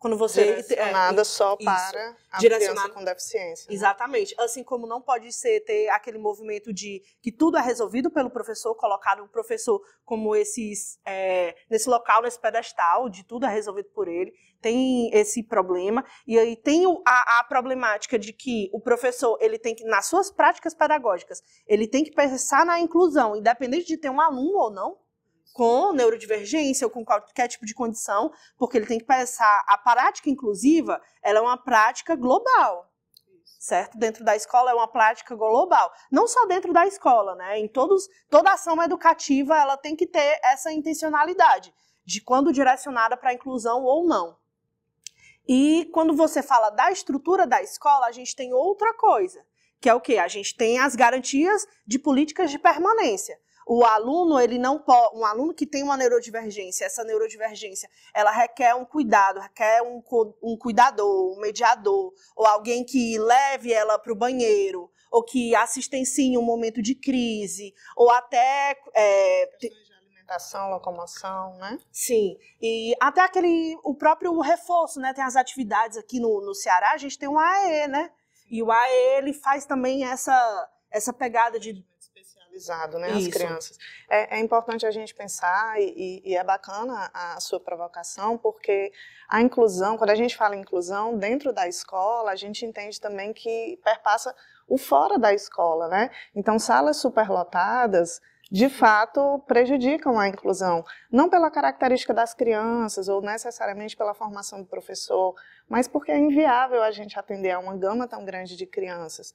quando 0.03 0.19
você 0.19 0.57
direcionada 0.57 1.23
é, 1.23 1.25
só 1.25 1.55
isso, 1.55 1.65
para 1.65 2.17
a 2.33 2.39
criança 2.39 2.89
com 2.89 3.05
deficiência. 3.05 3.69
Né? 3.69 3.75
Exatamente. 3.75 4.35
Assim 4.37 4.65
como 4.65 4.85
não 4.85 5.01
pode 5.01 5.33
ser 5.33 5.61
ter 5.61 5.89
aquele 5.91 6.19
movimento 6.19 6.73
de 6.73 7.01
que 7.23 7.31
tudo 7.31 7.57
é 7.57 7.63
resolvido 7.63 8.11
pelo 8.11 8.29
professor, 8.29 8.75
colocar 8.75 9.21
o 9.21 9.29
professor 9.29 9.81
como 10.05 10.35
esses 10.35 10.99
é, 11.07 11.55
nesse 11.71 11.89
local, 11.89 12.23
nesse 12.23 12.41
pedestal, 12.41 13.09
de 13.09 13.25
tudo 13.25 13.47
é 13.47 13.49
resolvido 13.49 13.91
por 13.95 14.09
ele. 14.09 14.33
Tem 14.61 15.09
esse 15.15 15.41
problema 15.45 16.05
e 16.27 16.37
aí 16.37 16.57
tem 16.57 16.85
a, 17.07 17.39
a 17.39 17.45
problemática 17.45 18.19
de 18.19 18.33
que 18.33 18.69
o 18.73 18.81
professor 18.81 19.39
ele 19.41 19.57
tem 19.57 19.73
que 19.73 19.85
nas 19.85 20.07
suas 20.07 20.33
práticas 20.33 20.75
pedagógicas 20.75 21.43
ele 21.67 21.87
tem 21.87 22.03
que 22.03 22.11
pensar 22.11 22.67
na 22.67 22.81
inclusão, 22.81 23.37
independente 23.37 23.87
de 23.87 23.97
ter 23.97 24.11
um 24.11 24.21
aluno 24.21 24.59
ou 24.59 24.71
não 24.71 24.99
com 25.53 25.93
neurodivergência 25.93 26.87
ou 26.87 26.91
com 26.91 27.05
qualquer 27.05 27.49
tipo 27.49 27.67
de 27.67 27.75
condição, 27.75 28.33
porque 28.57 28.79
ele 28.79 28.87
tem 28.87 28.99
que 28.99 29.05
pensar 29.05 29.65
a 29.67 29.79
prática 29.79 30.31
inclusiva, 30.31 31.01
ela 31.23 31.39
é 31.39 31.43
uma 31.43 31.57
prática 31.57 32.17
global. 32.17 32.91
Certo? 33.59 33.97
Dentro 33.97 34.25
da 34.25 34.35
escola 34.35 34.73
é 34.73 34.75
uma 34.75 34.89
prática 34.89 35.37
global. 35.37 35.93
Não 36.11 36.27
só 36.27 36.47
dentro 36.47 36.73
da 36.73 36.85
escola, 36.85 37.37
né? 37.37 37.61
Em 37.61 37.69
todos, 37.69 38.09
toda 38.29 38.53
ação 38.53 38.83
educativa 38.83 39.57
ela 39.57 39.77
tem 39.77 39.95
que 39.95 40.05
ter 40.05 40.41
essa 40.43 40.73
intencionalidade 40.73 41.73
de 42.05 42.21
quando 42.21 42.53
direcionada 42.53 43.17
para 43.17 43.31
a 43.31 43.35
inclusão 43.35 43.85
ou 43.85 44.05
não. 44.05 44.37
E 45.47 45.89
quando 45.93 46.15
você 46.15 46.43
fala 46.43 46.71
da 46.71 46.91
estrutura 46.91 47.47
da 47.47 47.63
escola, 47.63 48.07
a 48.07 48.13
gente 48.13 48.35
tem 48.35 48.53
outra 48.53 48.95
coisa, 48.95 49.45
que 49.81 49.89
é 49.89 49.95
o 49.95 50.01
quê? 50.01 50.19
A 50.19 50.29
gente 50.29 50.57
tem 50.57 50.79
as 50.79 50.95
garantias 50.95 51.67
de 51.87 51.99
políticas 51.99 52.51
de 52.51 52.59
permanência. 52.59 53.39
O 53.66 53.85
aluno, 53.85 54.40
ele 54.40 54.59
não 54.59 54.78
pode, 54.78 55.16
um 55.16 55.25
aluno 55.25 55.54
que 55.54 55.66
tem 55.66 55.83
uma 55.83 55.97
neurodivergência, 55.97 56.85
essa 56.85 57.04
neurodivergência, 57.04 57.88
ela 58.14 58.31
requer 58.31 58.75
um 58.75 58.85
cuidado, 58.85 59.40
requer 59.40 59.83
um, 59.83 60.02
um 60.42 60.57
cuidador, 60.57 61.37
um 61.37 61.40
mediador, 61.40 62.12
ou 62.37 62.47
alguém 62.47 62.85
que 62.85 63.19
leve 63.19 63.73
ela 63.73 63.99
para 63.99 64.12
o 64.12 64.16
banheiro, 64.16 64.90
ou 65.11 65.23
que 65.23 65.54
assistencie 65.54 66.33
em 66.33 66.38
um 66.38 66.42
momento 66.42 66.83
de 66.83 66.95
crise, 66.95 67.75
ou 67.97 68.11
até 68.11 68.76
é, 68.95 69.49
alimentação, 70.33 70.71
locomoção, 70.71 71.57
né? 71.59 71.78
Sim, 71.90 72.37
e 72.61 72.95
até 73.00 73.21
aquele, 73.21 73.76
o 73.85 73.95
próprio 73.95 74.38
reforço, 74.40 75.00
né? 75.00 75.12
Tem 75.12 75.25
as 75.25 75.37
atividades 75.37 75.99
aqui 75.99 76.19
no, 76.19 76.40
no 76.40 76.54
Ceará, 76.54 76.92
a 76.92 76.97
gente 76.97 77.19
tem 77.19 77.28
um 77.28 77.38
AE, 77.38 77.88
né? 77.88 78.11
E 78.50 78.62
o 78.62 78.71
AE, 78.71 79.19
ele 79.19 79.33
faz 79.33 79.66
também 79.66 80.04
essa, 80.04 80.71
essa 80.90 81.12
pegada 81.12 81.59
de 81.59 81.85
né, 82.99 83.11
as 83.13 83.29
crianças. 83.29 83.79
É, 84.09 84.37
é, 84.37 84.41
importante 84.41 84.87
a 84.87 84.91
gente 84.91 85.15
pensar 85.15 85.81
e, 85.81 86.23
e, 86.25 86.37
é 86.37 86.45
bacana 86.45 87.11
a 87.13 87.41
sua 87.41 87.59
provocação, 87.59 88.37
porque 88.37 88.93
a 89.29 89.41
inclusão, 89.41 89.97
quando 89.97 90.11
a 90.11 90.15
gente 90.15 90.37
fala 90.37 90.57
em 90.57 90.61
inclusão 90.61 91.17
dentro 91.17 91.53
da 91.53 91.67
escola, 91.67 92.31
a 92.31 92.37
gente 92.37 92.65
entende 92.65 93.01
também 93.01 93.33
que 93.33 93.79
perpassa 93.83 94.35
o 94.69 94.77
fora 94.79 95.19
da 95.19 95.33
escola, 95.33 95.89
né? 95.89 96.11
Então, 96.35 96.59
salas 96.59 96.99
superlotadas 96.99 98.21
de 98.53 98.69
fato 98.69 99.43
prejudicam 99.47 100.21
a 100.21 100.29
inclusão, 100.29 100.85
não 101.11 101.31
pela 101.31 101.51
característica 101.51 102.13
das 102.13 102.35
crianças 102.35 103.09
ou 103.09 103.23
necessariamente 103.23 103.97
pela 103.97 104.13
formação 104.13 104.61
do 104.61 104.69
professor, 104.69 105.35
mas 105.67 105.89
porque 105.89 106.13
é 106.13 106.19
inviável 106.19 106.83
a 106.83 106.91
gente 106.91 107.19
atender 107.19 107.53
a 107.53 107.59
uma 107.59 107.75
gama 107.75 108.07
tão 108.07 108.27
grande 108.27 108.55
de 108.55 108.67
crianças. 108.67 109.35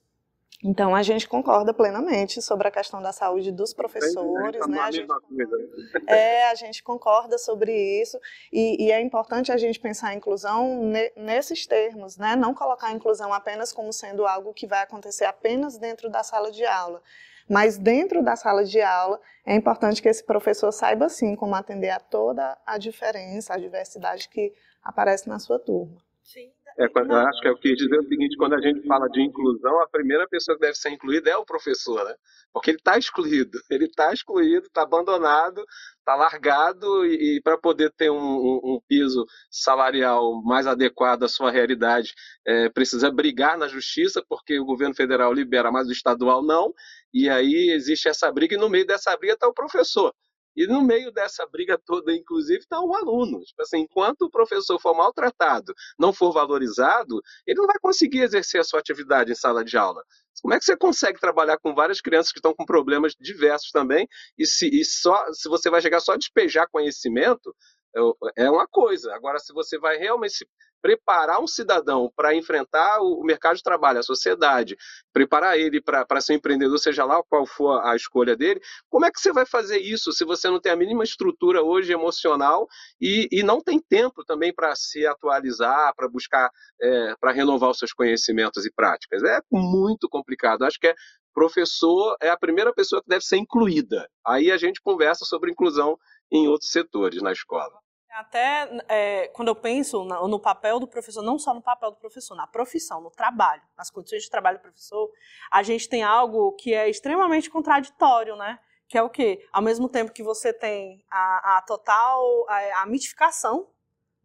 Então 0.63 0.95
a 0.95 1.03
gente 1.03 1.27
concorda 1.29 1.71
plenamente 1.71 2.41
sobre 2.41 2.67
a 2.67 2.71
questão 2.71 2.99
da 2.99 3.11
saúde 3.11 3.51
dos 3.51 3.73
professores, 3.73 4.65
né? 4.67 4.79
A 4.79 4.91
gente, 4.91 5.07
é, 6.07 6.49
a 6.49 6.55
gente 6.55 6.81
concorda 6.81 7.37
sobre 7.37 7.71
isso 8.01 8.19
e, 8.51 8.85
e, 8.85 8.91
é 8.91 8.99
importante 8.99 9.51
a 9.51 9.57
gente 9.57 9.79
pensar 9.79 10.09
a 10.09 10.13
inclusão 10.15 10.83
ne, 10.83 11.11
nesses 11.15 11.67
termos, 11.67 12.17
né? 12.17 12.35
Não 12.35 12.55
colocar 12.55 12.87
a 12.87 12.91
inclusão 12.91 13.31
apenas 13.31 13.71
como 13.71 13.93
sendo 13.93 14.25
algo 14.25 14.51
que 14.51 14.65
vai 14.65 14.81
acontecer 14.81 15.25
apenas 15.25 15.77
dentro 15.77 16.09
da 16.09 16.23
sala 16.23 16.51
de 16.51 16.65
aula. 16.65 17.03
Mas 17.47 17.77
dentro 17.77 18.23
da 18.23 18.35
sala 18.35 18.65
de 18.65 18.81
aula 18.81 19.21
é 19.45 19.55
importante 19.55 20.01
que 20.01 20.09
esse 20.09 20.23
professor 20.23 20.71
saiba 20.71 21.07
sim 21.07 21.35
como 21.35 21.55
atender 21.55 21.91
a 21.91 21.99
toda 21.99 22.57
a 22.65 22.79
diferença, 22.79 23.53
a 23.53 23.57
diversidade 23.57 24.27
que 24.27 24.51
aparece 24.83 25.29
na 25.29 25.37
sua 25.37 25.59
turma. 25.59 26.01
Sim. 26.23 26.51
É, 26.79 26.87
quando, 26.87 27.09
eu 27.09 27.17
acho 27.17 27.41
que 27.41 27.47
eu 27.47 27.57
quis 27.57 27.75
dizer 27.75 27.97
o 27.97 28.07
seguinte, 28.07 28.37
quando 28.37 28.53
a 28.53 28.61
gente 28.61 28.85
fala 28.85 29.09
de 29.09 29.19
inclusão, 29.19 29.81
a 29.81 29.87
primeira 29.89 30.27
pessoa 30.27 30.55
que 30.55 30.61
deve 30.61 30.75
ser 30.75 30.91
incluída 30.91 31.31
é 31.31 31.35
o 31.35 31.45
professor, 31.45 32.05
né? 32.05 32.13
Porque 32.53 32.69
ele 32.69 32.77
está 32.77 32.97
excluído, 32.99 33.59
ele 33.67 33.85
está 33.85 34.13
excluído, 34.13 34.67
está 34.67 34.83
abandonado, 34.83 35.65
está 35.97 36.13
largado 36.13 37.03
e, 37.03 37.37
e 37.37 37.41
para 37.41 37.57
poder 37.57 37.91
ter 37.91 38.11
um, 38.11 38.17
um, 38.17 38.59
um, 38.63 38.81
piso 38.87 39.25
salarial 39.49 40.39
mais 40.43 40.67
adequado 40.67 41.23
à 41.23 41.27
sua 41.27 41.49
realidade, 41.49 42.13
é, 42.45 42.69
precisa 42.69 43.09
brigar 43.09 43.57
na 43.57 43.67
justiça, 43.67 44.23
porque 44.29 44.59
o 44.59 44.65
governo 44.65 44.93
federal 44.93 45.33
libera, 45.33 45.71
mas 45.71 45.87
o 45.87 45.91
estadual 45.91 46.43
não, 46.43 46.73
e 47.11 47.27
aí 47.27 47.71
existe 47.71 48.07
essa 48.07 48.31
briga 48.31 48.53
e 48.53 48.57
no 48.57 48.69
meio 48.69 48.85
dessa 48.85 49.17
briga 49.17 49.33
está 49.33 49.47
o 49.47 49.53
professor. 49.53 50.13
E 50.57 50.65
no 50.65 50.81
meio 50.81 51.11
dessa 51.11 51.45
briga 51.45 51.77
toda, 51.77 52.11
inclusive, 52.11 52.59
está 52.59 52.81
o 52.81 52.95
aluno. 52.95 53.39
Tipo 53.41 53.61
assim, 53.61 53.77
enquanto 53.81 54.23
o 54.23 54.31
professor 54.31 54.79
for 54.81 54.95
maltratado, 54.95 55.71
não 55.99 56.11
for 56.11 56.33
valorizado, 56.33 57.21
ele 57.45 57.59
não 57.59 57.67
vai 57.67 57.77
conseguir 57.79 58.21
exercer 58.21 58.59
a 58.59 58.63
sua 58.63 58.79
atividade 58.79 59.31
em 59.31 59.35
sala 59.35 59.63
de 59.63 59.77
aula. 59.77 60.03
Como 60.41 60.53
é 60.53 60.59
que 60.59 60.65
você 60.65 60.75
consegue 60.75 61.19
trabalhar 61.19 61.57
com 61.59 61.75
várias 61.75 62.01
crianças 62.01 62.31
que 62.31 62.39
estão 62.39 62.55
com 62.55 62.65
problemas 62.65 63.13
diversos 63.19 63.71
também? 63.71 64.07
E 64.37 64.47
se, 64.47 64.67
e 64.67 64.83
só, 64.83 65.31
se 65.31 65.47
você 65.47 65.69
vai 65.69 65.81
chegar 65.81 65.99
só 65.99 66.13
a 66.13 66.17
despejar 66.17 66.67
conhecimento, 66.71 67.55
é, 67.95 68.45
é 68.45 68.49
uma 68.49 68.67
coisa. 68.67 69.13
Agora, 69.15 69.39
se 69.39 69.53
você 69.53 69.77
vai 69.77 69.97
realmente 69.97 70.47
preparar 70.81 71.39
um 71.39 71.47
cidadão 71.47 72.11
para 72.15 72.35
enfrentar 72.35 72.99
o 73.01 73.23
mercado 73.23 73.57
de 73.57 73.63
trabalho, 73.63 73.99
a 73.99 74.03
sociedade, 74.03 74.77
preparar 75.11 75.57
ele 75.57 75.81
para 75.81 76.21
ser 76.21 76.35
empreendedor, 76.35 76.77
seja 76.79 77.03
lá 77.03 77.21
qual 77.23 77.45
for 77.45 77.85
a 77.85 77.95
escolha 77.95 78.35
dele, 78.35 78.61
como 78.89 79.05
é 79.05 79.11
que 79.11 79.19
você 79.19 79.31
vai 79.31 79.45
fazer 79.45 79.79
isso 79.79 80.11
se 80.11 80.23
você 80.25 80.49
não 80.49 80.59
tem 80.59 80.71
a 80.71 80.75
mínima 80.75 81.03
estrutura 81.03 81.63
hoje 81.63 81.91
emocional 81.91 82.67
e, 83.01 83.27
e 83.31 83.43
não 83.43 83.61
tem 83.61 83.79
tempo 83.79 84.23
também 84.23 84.53
para 84.53 84.75
se 84.75 85.05
atualizar, 85.05 85.93
para 85.95 86.07
buscar, 86.07 86.49
é, 86.81 87.15
para 87.19 87.31
renovar 87.31 87.71
os 87.71 87.79
seus 87.79 87.93
conhecimentos 87.93 88.65
e 88.65 88.71
práticas? 88.71 89.23
É 89.23 89.39
muito 89.51 90.07
complicado. 90.09 90.63
Acho 90.63 90.79
que 90.79 90.87
é 90.87 90.95
professor 91.33 92.17
é 92.19 92.29
a 92.29 92.37
primeira 92.37 92.73
pessoa 92.73 92.99
que 92.99 93.07
deve 93.07 93.23
ser 93.23 93.37
incluída. 93.37 94.09
Aí 94.25 94.51
a 94.51 94.57
gente 94.57 94.81
conversa 94.81 95.23
sobre 95.23 95.51
inclusão 95.51 95.95
em 96.31 96.47
outros 96.47 96.71
setores 96.71 97.21
na 97.21 97.31
escola. 97.31 97.79
Até 98.17 98.67
é, 98.87 99.27
quando 99.27 99.49
eu 99.49 99.55
penso 99.55 100.03
no, 100.03 100.39
papel 100.39 100.79
do 100.79 100.87
professor, 100.87 101.21
não 101.21 101.37
só 101.37 101.53
no 101.53 101.61
papel 101.61 101.91
do 101.91 101.97
professor, 101.97 102.33
na 102.33 102.47
profissão, 102.47 102.99
no 102.99 103.11
trabalho, 103.11 103.61
nas 103.77 103.91
condições 103.91 104.23
de 104.23 104.29
trabalho 104.31 104.57
do 104.57 104.61
professor, 104.61 105.11
a 105.51 105.61
gente 105.61 105.87
tem 105.87 106.01
algo 106.01 106.53
que 106.53 106.73
é 106.73 106.89
extremamente 106.89 107.47
contraditório, 107.47 108.35
né? 108.35 108.57
Que 108.87 108.97
é 108.97 109.03
o 109.03 109.09
quê? 109.09 109.47
Ao 109.53 109.61
mesmo 109.61 109.87
tempo 109.87 110.11
que 110.11 110.23
você 110.23 110.51
tem 110.51 111.05
a, 111.11 111.57
a 111.57 111.61
total 111.61 112.19
a, 112.49 112.81
a 112.81 112.85
mitificação 112.87 113.67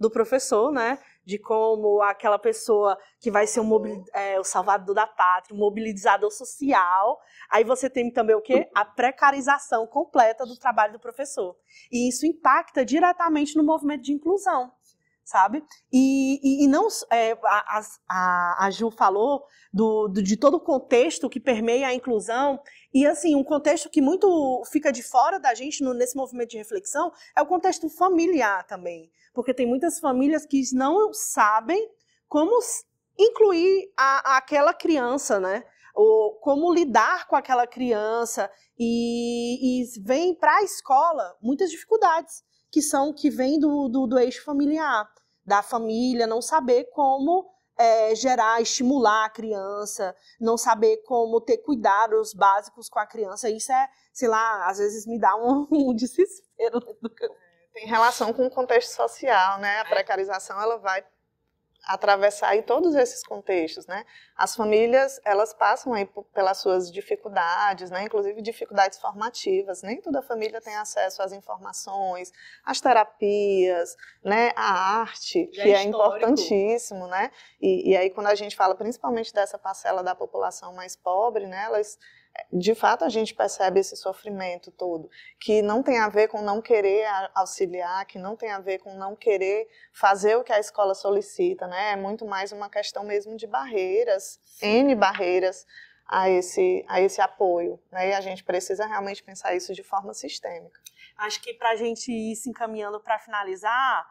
do 0.01 0.11
professor, 0.11 0.73
né? 0.73 0.99
De 1.25 1.39
como 1.39 2.03
aquela 2.03 2.39
pessoa 2.39 2.99
que 3.21 3.31
vai 3.31 3.47
ser 3.47 3.61
um 3.61 4.05
é, 4.13 4.41
o 4.41 4.45
salvador 4.45 4.95
da 4.95 5.07
pátria, 5.07 5.55
um 5.55 5.59
mobilizador 5.59 6.31
social. 6.31 7.19
Aí 7.51 7.63
você 7.65 7.89
tem 7.89 8.11
também 8.11 8.35
o 8.35 8.43
quê? 8.43 8.69
A 8.75 8.85
precarização 8.85 9.87
completa 9.87 10.45
do 10.45 10.59
trabalho 10.59 10.95
do 10.95 11.01
professor. 11.01 11.57
E 11.91 12.09
isso 12.09 12.27
impacta 12.27 12.85
diretamente 12.85 13.57
no 13.57 13.63
movimento 13.63 14.03
de 14.03 14.13
inclusão 14.13 14.73
sabe? 15.25 15.65
E, 15.93 16.41
e, 16.43 16.65
e 16.65 16.69
não 16.69 16.89
é, 17.11 17.33
a, 17.45 17.81
a, 18.09 18.67
a, 18.67 18.71
Ju 18.71 18.91
falou 18.91 19.45
do, 19.73 20.09
do, 20.09 20.23
de 20.23 20.37
todo 20.37 20.55
o 20.57 20.61
contexto 20.61 21.29
que 21.29 21.41
permeia 21.41 21.89
a 21.89 21.95
inclusão 21.95 22.61
e 22.93 23.07
assim 23.07 23.35
um 23.35 23.45
contexto 23.45 23.89
que 23.89 24.01
muito 24.01 24.63
fica 24.71 24.93
de 24.93 25.03
fora 25.03 25.39
da 25.39 25.55
gente 25.55 25.83
no, 25.83 25.95
nesse 25.95 26.17
movimento 26.17 26.51
de 26.51 26.59
reflexão 26.59 27.13
é 27.37 27.41
o 27.41 27.47
contexto 27.47 27.89
familiar 27.89 28.67
também, 28.67 29.11
porque 29.33 29.55
tem 29.55 29.67
muitas 29.67 29.99
famílias 29.99 30.45
que 30.45 30.63
não 30.75 31.13
sabem 31.15 31.91
como 32.29 32.59
incluir 33.19 33.93
a, 33.97 34.37
aquela 34.37 34.73
criança, 34.73 35.39
né? 35.39 35.65
Ou 35.95 36.35
como 36.37 36.73
lidar 36.73 37.27
com 37.29 37.37
aquela 37.37 37.67
criança. 37.67 38.51
E, 38.79 39.83
e 39.83 40.01
vem 40.01 40.35
para 40.35 40.57
a 40.57 40.63
escola 40.63 41.37
muitas 41.43 41.71
dificuldades 41.71 42.43
que 42.71 42.81
são 42.81 43.13
que 43.13 43.29
vêm 43.29 43.61
do, 43.61 43.89
do, 43.89 44.07
do 44.07 44.19
eixo 44.19 44.43
familiar, 44.45 45.07
da 45.45 45.63
família, 45.63 46.27
não 46.27 46.41
saber 46.41 46.85
como 46.85 47.53
é, 47.83 48.15
gerar, 48.15 48.63
estimular 48.63 49.25
a 49.25 49.31
criança, 49.31 50.15
não 50.41 50.57
saber 50.57 50.99
como 50.99 51.41
ter 51.41 51.59
cuidados 51.59 52.33
básicos 52.33 52.89
com 52.89 53.01
a 53.01 53.07
criança. 53.07 53.51
Isso 53.51 53.73
é, 53.73 53.89
sei 54.13 54.29
lá, 54.29 54.69
às 54.69 54.79
vezes 54.79 55.05
me 55.05 55.19
dá 55.19 55.35
um, 55.35 55.67
um 55.91 55.95
desespero. 55.95 56.81
Tem 57.75 57.87
relação 57.87 58.33
com 58.33 58.47
o 58.47 58.51
contexto 58.51 58.91
social, 58.91 59.59
né? 59.59 59.81
A 59.81 59.85
precarização 59.85 60.61
ela 60.61 60.79
vai 60.79 61.05
atravessar 61.85 62.49
aí 62.49 62.63
todos 62.63 62.95
esses 62.95 63.23
contextos, 63.25 63.87
né? 63.87 64.05
As 64.37 64.55
famílias, 64.55 65.21
elas 65.25 65.53
passam 65.53 65.93
aí 65.93 66.09
pelas 66.33 66.59
suas 66.59 66.91
dificuldades, 66.91 67.91
né? 67.91 68.05
Inclusive 68.05 68.41
dificuldades 68.41 68.99
formativas. 68.99 69.83
Nem 69.83 70.01
toda 70.01 70.23
família 70.23 70.61
tem 70.61 70.77
acesso 70.77 71.23
às 71.23 71.33
informações, 71.33 72.33
às 72.65 72.81
terapias, 72.81 73.97
né? 74.25 74.53
À 74.55 75.01
arte, 75.01 75.51
Já 75.53 75.63
que 75.63 75.71
é, 75.71 75.77
é 75.77 75.83
importantíssimo, 75.83 77.07
né? 77.07 77.31
E, 77.61 77.91
e 77.91 77.97
aí 77.97 78.11
quando 78.11 78.29
a 78.29 78.35
gente 78.35 78.55
fala 78.55 78.75
principalmente 78.75 79.33
dessa 79.33 79.59
parcela 79.59 80.03
da 80.03 80.15
população 80.15 80.73
mais 80.75 80.95
pobre, 80.95 81.47
né? 81.47 81.65
Elas 81.65 81.99
de 82.53 82.75
fato 82.75 83.05
a 83.05 83.09
gente 83.09 83.35
percebe 83.35 83.81
esse 83.81 83.97
sofrimento 83.97 84.71
todo, 84.71 85.11
que 85.41 85.63
não 85.63 85.83
tem 85.83 85.99
a 85.99 86.09
ver 86.09 86.29
com 86.29 86.43
não 86.43 86.61
querer 86.61 87.07
auxiliar, 87.35 88.05
que 88.07 88.19
não 88.19 88.37
tem 88.37 88.51
a 88.51 88.59
ver 88.59 88.79
com 88.79 88.95
não 88.95 89.17
querer 89.17 89.69
fazer 89.93 90.37
o 90.37 90.45
que 90.45 90.53
a 90.53 90.59
escola 90.59 90.95
solicita, 90.95 91.67
né? 91.67 91.93
É 91.93 91.97
muito 91.97 92.27
mais 92.27 92.53
uma 92.53 92.69
questão 92.69 93.05
mesmo 93.05 93.37
de 93.37 93.47
barreiras, 93.47 94.41
N 94.61 94.95
barreiras 94.95 95.67
a 96.07 96.29
esse, 96.29 96.85
a 96.89 97.01
esse 97.01 97.21
apoio, 97.21 97.81
né? 97.91 98.11
E 98.11 98.13
a 98.13 98.21
gente 98.21 98.45
precisa 98.45 98.87
realmente 98.87 99.23
pensar 99.23 99.55
isso 99.55 99.73
de 99.73 99.83
forma 99.83 100.13
sistêmica. 100.13 100.81
Acho 101.17 101.41
que 101.43 101.55
para 101.55 101.71
a 101.71 101.77
gente 101.77 102.11
ir 102.13 102.37
se 102.37 102.51
encaminhando 102.51 103.01
para 103.01 103.19
finalizar, 103.19 104.07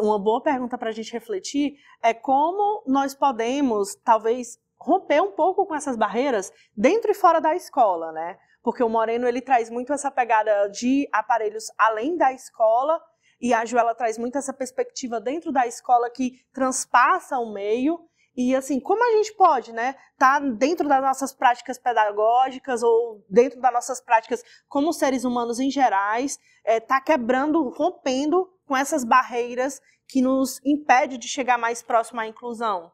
uma 0.00 0.18
boa 0.18 0.42
pergunta 0.42 0.76
para 0.76 0.88
a 0.88 0.92
gente 0.92 1.12
refletir 1.12 1.78
é 2.02 2.12
como 2.12 2.82
nós 2.86 3.14
podemos, 3.14 3.94
talvez, 3.94 4.58
romper 4.78 5.20
um 5.20 5.32
pouco 5.32 5.66
com 5.66 5.74
essas 5.74 5.96
barreiras 5.96 6.52
dentro 6.76 7.10
e 7.10 7.14
fora 7.14 7.40
da 7.40 7.54
escola, 7.54 8.12
né? 8.12 8.38
Porque 8.62 8.82
o 8.82 8.88
Moreno 8.88 9.26
ele 9.26 9.40
traz 9.40 9.70
muito 9.70 9.92
essa 9.92 10.10
pegada 10.10 10.68
de 10.68 11.08
aparelhos 11.12 11.66
além 11.78 12.16
da 12.16 12.32
escola 12.32 13.00
e 13.40 13.52
a 13.52 13.64
Joela 13.64 13.94
traz 13.94 14.18
muito 14.18 14.38
essa 14.38 14.52
perspectiva 14.52 15.20
dentro 15.20 15.52
da 15.52 15.66
escola 15.66 16.10
que 16.10 16.40
transpassa 16.52 17.38
o 17.38 17.52
meio. 17.52 17.98
E 18.34 18.54
assim, 18.54 18.78
como 18.78 19.02
a 19.02 19.16
gente 19.16 19.34
pode, 19.34 19.72
né, 19.72 19.94
tá 20.18 20.38
dentro 20.38 20.86
das 20.86 21.00
nossas 21.00 21.32
práticas 21.32 21.78
pedagógicas 21.78 22.82
ou 22.82 23.24
dentro 23.30 23.60
das 23.60 23.72
nossas 23.72 24.00
práticas 24.00 24.42
como 24.68 24.92
seres 24.92 25.24
humanos 25.24 25.58
em 25.58 25.70
gerais, 25.70 26.38
é, 26.64 26.78
tá 26.78 27.00
quebrando, 27.00 27.68
rompendo 27.70 28.46
com 28.66 28.76
essas 28.76 29.04
barreiras 29.04 29.80
que 30.06 30.20
nos 30.20 30.60
impede 30.64 31.16
de 31.16 31.28
chegar 31.28 31.58
mais 31.58 31.82
próximo 31.82 32.20
à 32.20 32.26
inclusão? 32.26 32.92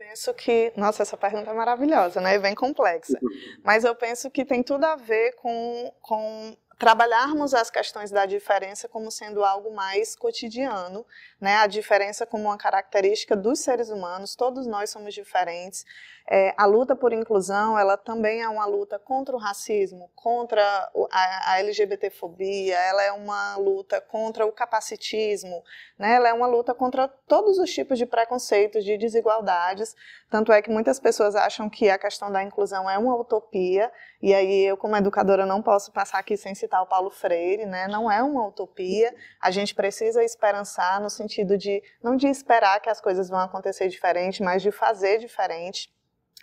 Penso 0.00 0.32
que, 0.32 0.72
nossa, 0.78 1.02
essa 1.02 1.14
pergunta 1.14 1.50
é 1.50 1.52
maravilhosa, 1.52 2.22
né? 2.22 2.34
E 2.34 2.38
bem 2.38 2.54
complexa. 2.54 3.20
Mas 3.62 3.84
eu 3.84 3.94
penso 3.94 4.30
que 4.30 4.46
tem 4.46 4.62
tudo 4.62 4.82
a 4.84 4.96
ver 4.96 5.34
com, 5.34 5.92
com 6.00 6.56
trabalharmos 6.80 7.52
as 7.52 7.70
questões 7.70 8.10
da 8.10 8.24
diferença 8.24 8.88
como 8.88 9.10
sendo 9.10 9.44
algo 9.44 9.70
mais 9.70 10.16
cotidiano, 10.16 11.04
né? 11.38 11.56
A 11.56 11.66
diferença 11.66 12.24
como 12.24 12.44
uma 12.44 12.56
característica 12.56 13.36
dos 13.36 13.60
seres 13.60 13.90
humanos, 13.90 14.34
todos 14.34 14.66
nós 14.66 14.88
somos 14.88 15.12
diferentes. 15.12 15.84
É, 16.26 16.54
a 16.56 16.64
luta 16.64 16.96
por 16.96 17.12
inclusão, 17.12 17.78
ela 17.78 17.98
também 17.98 18.40
é 18.40 18.48
uma 18.48 18.64
luta 18.64 18.98
contra 18.98 19.34
o 19.36 19.38
racismo, 19.38 20.10
contra 20.14 20.62
a, 21.10 21.58
LGBTfobia, 21.58 22.78
ela 22.78 23.02
é 23.02 23.12
uma 23.12 23.56
luta 23.56 24.00
contra 24.00 24.46
o 24.46 24.52
capacitismo, 24.52 25.62
né? 25.98 26.14
Ela 26.14 26.28
é 26.28 26.32
uma 26.32 26.46
luta 26.46 26.72
contra 26.72 27.08
todos 27.08 27.58
os 27.58 27.70
tipos 27.70 27.98
de 27.98 28.06
preconceitos, 28.06 28.84
de 28.84 28.96
desigualdades. 28.96 29.94
Tanto 30.30 30.50
é 30.52 30.62
que 30.62 30.70
muitas 30.70 30.98
pessoas 31.00 31.34
acham 31.34 31.68
que 31.68 31.90
a 31.90 31.98
questão 31.98 32.30
da 32.32 32.42
inclusão 32.42 32.88
é 32.88 32.96
uma 32.96 33.16
utopia, 33.16 33.92
e 34.22 34.32
aí 34.32 34.62
eu, 34.62 34.76
como 34.76 34.96
educadora, 34.96 35.44
não 35.44 35.60
posso 35.60 35.90
passar 35.90 36.18
aqui 36.20 36.36
sem 36.36 36.54
citar 36.54 36.69
o 36.78 36.86
Paulo 36.86 37.10
Freire, 37.10 37.64
né? 37.64 37.88
Não 37.88 38.10
é 38.10 38.22
uma 38.22 38.46
utopia. 38.46 39.14
A 39.40 39.50
gente 39.50 39.74
precisa 39.74 40.22
esperançar 40.22 41.00
no 41.00 41.08
sentido 41.08 41.56
de 41.56 41.82
não 42.02 42.16
de 42.16 42.26
esperar 42.26 42.80
que 42.80 42.90
as 42.90 43.00
coisas 43.00 43.28
vão 43.28 43.40
acontecer 43.40 43.88
diferente, 43.88 44.42
mas 44.42 44.62
de 44.62 44.70
fazer 44.70 45.18
diferente. 45.18 45.90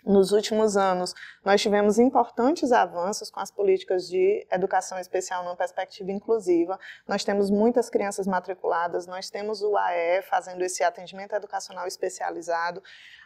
Nos 0.06 0.30
últimos 0.30 0.76
anos, 0.76 1.12
nós 1.44 1.60
tivemos 1.60 1.98
importantes 1.98 2.70
avanços 2.70 3.30
com 3.30 3.40
as 3.40 3.50
políticas 3.50 4.06
de 4.08 4.46
educação 4.50 4.96
especial 4.98 5.42
numa 5.42 5.56
perspectiva 5.56 6.12
inclusiva. 6.12 6.78
Nós 7.06 7.24
temos 7.24 7.50
muitas 7.50 7.90
crianças 7.90 8.26
matriculadas, 8.26 9.08
nós 9.08 9.28
temos 9.28 9.60
o 9.60 9.76
AE 9.76 10.22
fazendo 10.22 10.62
esse 10.62 10.84
atendimento 10.84 11.34
educacional 11.34 11.86
especializado. 11.86 12.80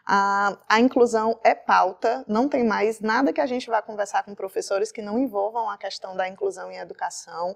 A, 0.04 0.58
a, 0.66 0.80
inclusão 0.80 1.38
é 1.44 1.54
pauta, 1.54 2.24
não 2.26 2.48
tem 2.48 2.64
mais 2.64 3.00
nada 3.00 3.32
que 3.32 3.40
a 3.40 3.46
gente 3.46 3.68
vá 3.68 3.82
conversar 3.82 4.24
com 4.24 4.34
professores 4.34 4.90
que 4.90 5.02
não 5.02 5.18
envolvam 5.18 5.68
a 5.68 5.76
questão 5.76 6.16
da 6.16 6.26
inclusão 6.26 6.72
em 6.72 6.78
educação. 6.78 7.54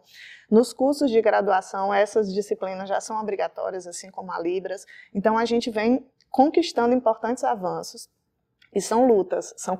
Nos 0.48 0.72
cursos 0.72 1.10
de 1.10 1.20
graduação, 1.22 1.92
essas 1.92 2.32
disciplinas 2.32 2.88
já 2.88 3.00
são 3.00 3.20
obrigatórias, 3.20 3.86
assim 3.86 4.10
como 4.10 4.30
a 4.30 4.38
Libras. 4.38 4.86
Então, 5.12 5.36
a 5.36 5.44
gente 5.44 5.70
vem 5.70 6.06
conquistando 6.30 6.94
importantes 6.94 7.42
avanços. 7.42 8.08
E 8.76 8.80
são 8.82 9.06
lutas, 9.06 9.54
são, 9.56 9.78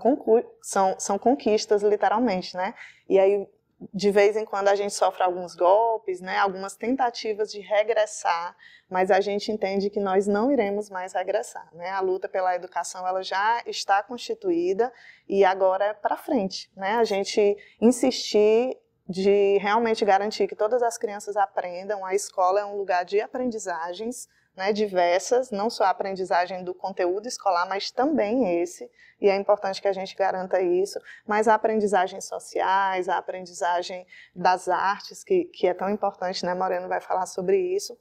são, 0.63 0.99
são 0.99 1.19
conquistas, 1.19 1.83
literalmente, 1.83 2.57
né? 2.57 2.73
E 3.07 3.19
aí, 3.19 3.47
de 3.93 4.11
vez 4.11 4.39
em 4.39 4.47
quando, 4.47 4.69
a 4.69 4.75
gente 4.75 4.95
sofre 4.95 5.23
alguns 5.23 5.55
golpes, 5.55 6.23
né? 6.23 6.39
Algumas 6.39 6.77
tentativas 6.77 7.53
de 7.53 7.61
regressar, 7.61 8.57
mas 8.89 9.11
a 9.11 9.21
gente 9.21 9.53
entende 9.53 9.91
que 9.91 10.01
nós 10.01 10.27
não 10.27 10.51
iremos 10.51 10.89
mais 10.89 11.13
regressar, 11.13 11.69
né? 11.75 11.91
A 11.91 12.01
luta 12.01 12.27
pela 12.27 12.57
educação, 12.57 13.07
ela 13.07 13.23
já 13.23 13.63
está 13.67 14.03
constituída 14.03 14.91
e 15.29 15.45
agora 15.45 15.85
é 15.85 15.93
para 15.93 16.17
frente, 16.17 16.73
né? 16.75 16.93
A 16.93 17.05
gente 17.05 17.55
insistir 17.79 18.79
de 19.07 19.59
realmente 19.59 20.07
garantir 20.07 20.49
que 20.49 20.57
todas 20.57 20.83
as 20.83 20.97
crianças 20.97 21.37
aprendam, 21.37 22.03
a 22.03 22.15
escola 22.15 22.61
é 22.61 22.65
um 22.65 22.79
lugar 22.79 23.05
de 23.05 23.21
aprendizagens, 23.21 24.27
né, 24.57 24.73
diversas, 24.73 25.51
não 25.51 25.69
só 25.69 25.85
a 25.85 25.91
aprendizagem 25.91 26.65
do 26.65 26.75
conteúdo 26.75 27.29
escolar, 27.29 27.69
mas 27.69 27.91
também 27.91 28.61
esse, 28.61 28.91
e 29.21 29.29
é 29.29 29.37
importante 29.37 29.81
que 29.81 29.89
a 29.89 29.93
gente 29.93 30.15
garanta 30.17 30.61
isso, 30.61 30.99
mas 31.27 31.49
a 31.49 31.55
aprendizagem 31.55 32.21
sociais, 32.21 33.09
a 33.09 33.19
aprendizagem 33.19 34.07
das 34.35 34.69
artes, 34.69 35.23
que, 35.23 35.45
que 35.47 35.67
é 35.67 35.75
tão 35.75 35.91
importante, 35.91 36.45
né, 36.45 36.55
Moreno 36.55 36.89
vai 36.89 37.01
falar 37.01 37.27
sobre 37.27 37.59
isso, 37.59 37.97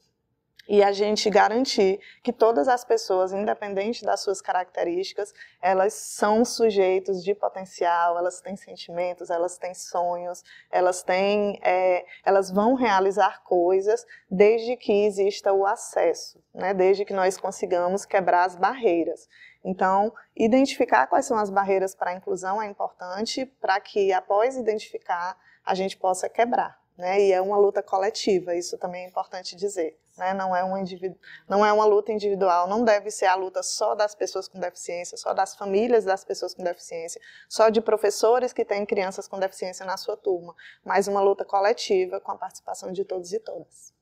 e 0.68 0.84
a 0.84 0.92
gente 0.92 1.30
garantir 1.30 2.00
que 2.24 2.34
todas 2.34 2.68
as 2.68 2.84
pessoas, 2.84 3.32
independente 3.32 4.04
das 4.04 4.22
suas 4.22 4.42
características, 4.42 5.34
elas 5.62 5.94
são 5.94 6.44
sujeitos 6.44 7.24
de 7.24 7.36
potencial, 7.36 8.18
elas 8.18 8.42
têm 8.42 8.56
sentimentos, 8.56 9.30
elas 9.30 9.58
têm 9.58 9.74
sonhos, 9.74 10.44
elas 10.72 11.04
têm, 11.04 11.60
é, 11.62 12.06
elas 12.24 12.50
vão 12.50 12.74
realizar 12.74 13.44
coisas 13.44 14.06
desde 14.30 14.76
que 14.76 15.06
exista 15.06 15.54
o 15.54 15.66
acesso, 15.66 16.44
né? 16.54 16.74
desde 16.74 17.06
que 17.06 17.14
nós 17.14 17.38
consigamos 17.38 18.06
quebrar 18.06 18.46
as 18.46 18.56
barreiras. 18.56 19.28
Então, 19.64 20.14
identificar 20.36 21.08
quais 21.08 21.26
são 21.26 21.38
as 21.38 21.50
barreiras 21.50 21.96
para 21.96 22.12
a 22.12 22.14
inclusão 22.16 22.62
é 22.62 22.68
importante 22.68 23.46
para 23.46 23.80
que, 23.80 24.14
após 24.14 24.58
identificar, 24.58 25.38
a 25.66 25.74
gente 25.74 25.98
possa 25.98 26.30
quebrar. 26.30 26.85
Né? 26.98 27.28
E 27.28 27.32
é 27.34 27.42
uma 27.42 27.58
luta 27.58 27.84
coletiva, 27.84 28.56
isso 28.56 28.78
também 28.78 29.04
é 29.04 29.08
importante 29.08 29.56
dizer. 29.56 29.98
Né? 30.18 30.34
Não, 30.34 30.56
é 30.56 30.64
um 30.64 30.78
individu... 30.78 31.18
não 31.48 31.66
é 31.66 31.72
uma 31.74 31.86
luta 31.86 32.12
individual, 32.12 32.68
não 32.68 32.86
deve 32.86 33.12
ser 33.12 33.26
a 33.26 33.36
luta 33.36 33.62
só 33.62 33.96
das 33.96 34.16
pessoas 34.16 34.48
com 34.48 34.60
deficiência, 34.60 35.18
só 35.18 35.34
das 35.34 35.56
famílias 35.56 36.06
das 36.06 36.24
pessoas 36.24 36.54
com 36.54 36.64
deficiência, 36.64 37.20
só 37.50 37.70
de 37.70 37.82
professores 37.82 38.54
que 38.54 38.64
têm 38.64 38.86
crianças 38.86 39.28
com 39.28 39.38
deficiência 39.38 39.86
na 39.86 39.98
sua 39.98 40.16
turma, 40.16 40.56
mas 40.86 41.08
uma 41.08 41.22
luta 41.22 41.44
coletiva 41.44 42.22
com 42.22 42.32
a 42.32 42.38
participação 42.38 42.94
de 42.94 43.04
todos 43.04 43.34
e 43.34 43.40
todas. 43.40 43.94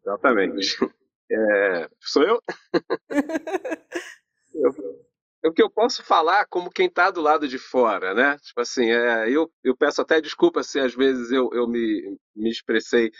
Exatamente. 0.00 0.76
É... 1.30 1.90
Sou 2.00 2.22
eu? 2.22 2.42
eu? 4.54 5.07
O 5.44 5.52
que 5.52 5.62
eu 5.62 5.70
posso 5.70 6.02
falar 6.04 6.46
como 6.46 6.70
quem 6.70 6.86
está 6.86 7.10
do 7.10 7.20
lado 7.20 7.46
de 7.48 7.58
fora, 7.58 8.14
né? 8.14 8.36
Tipo 8.38 8.60
assim, 8.60 8.90
é, 8.90 9.30
eu, 9.30 9.50
eu 9.62 9.76
peço 9.76 10.00
até 10.02 10.20
desculpa 10.20 10.62
se 10.62 10.80
às 10.80 10.94
vezes 10.94 11.30
eu, 11.30 11.50
eu 11.52 11.66
me, 11.68 12.16
me 12.34 12.50
expressei 12.50 13.10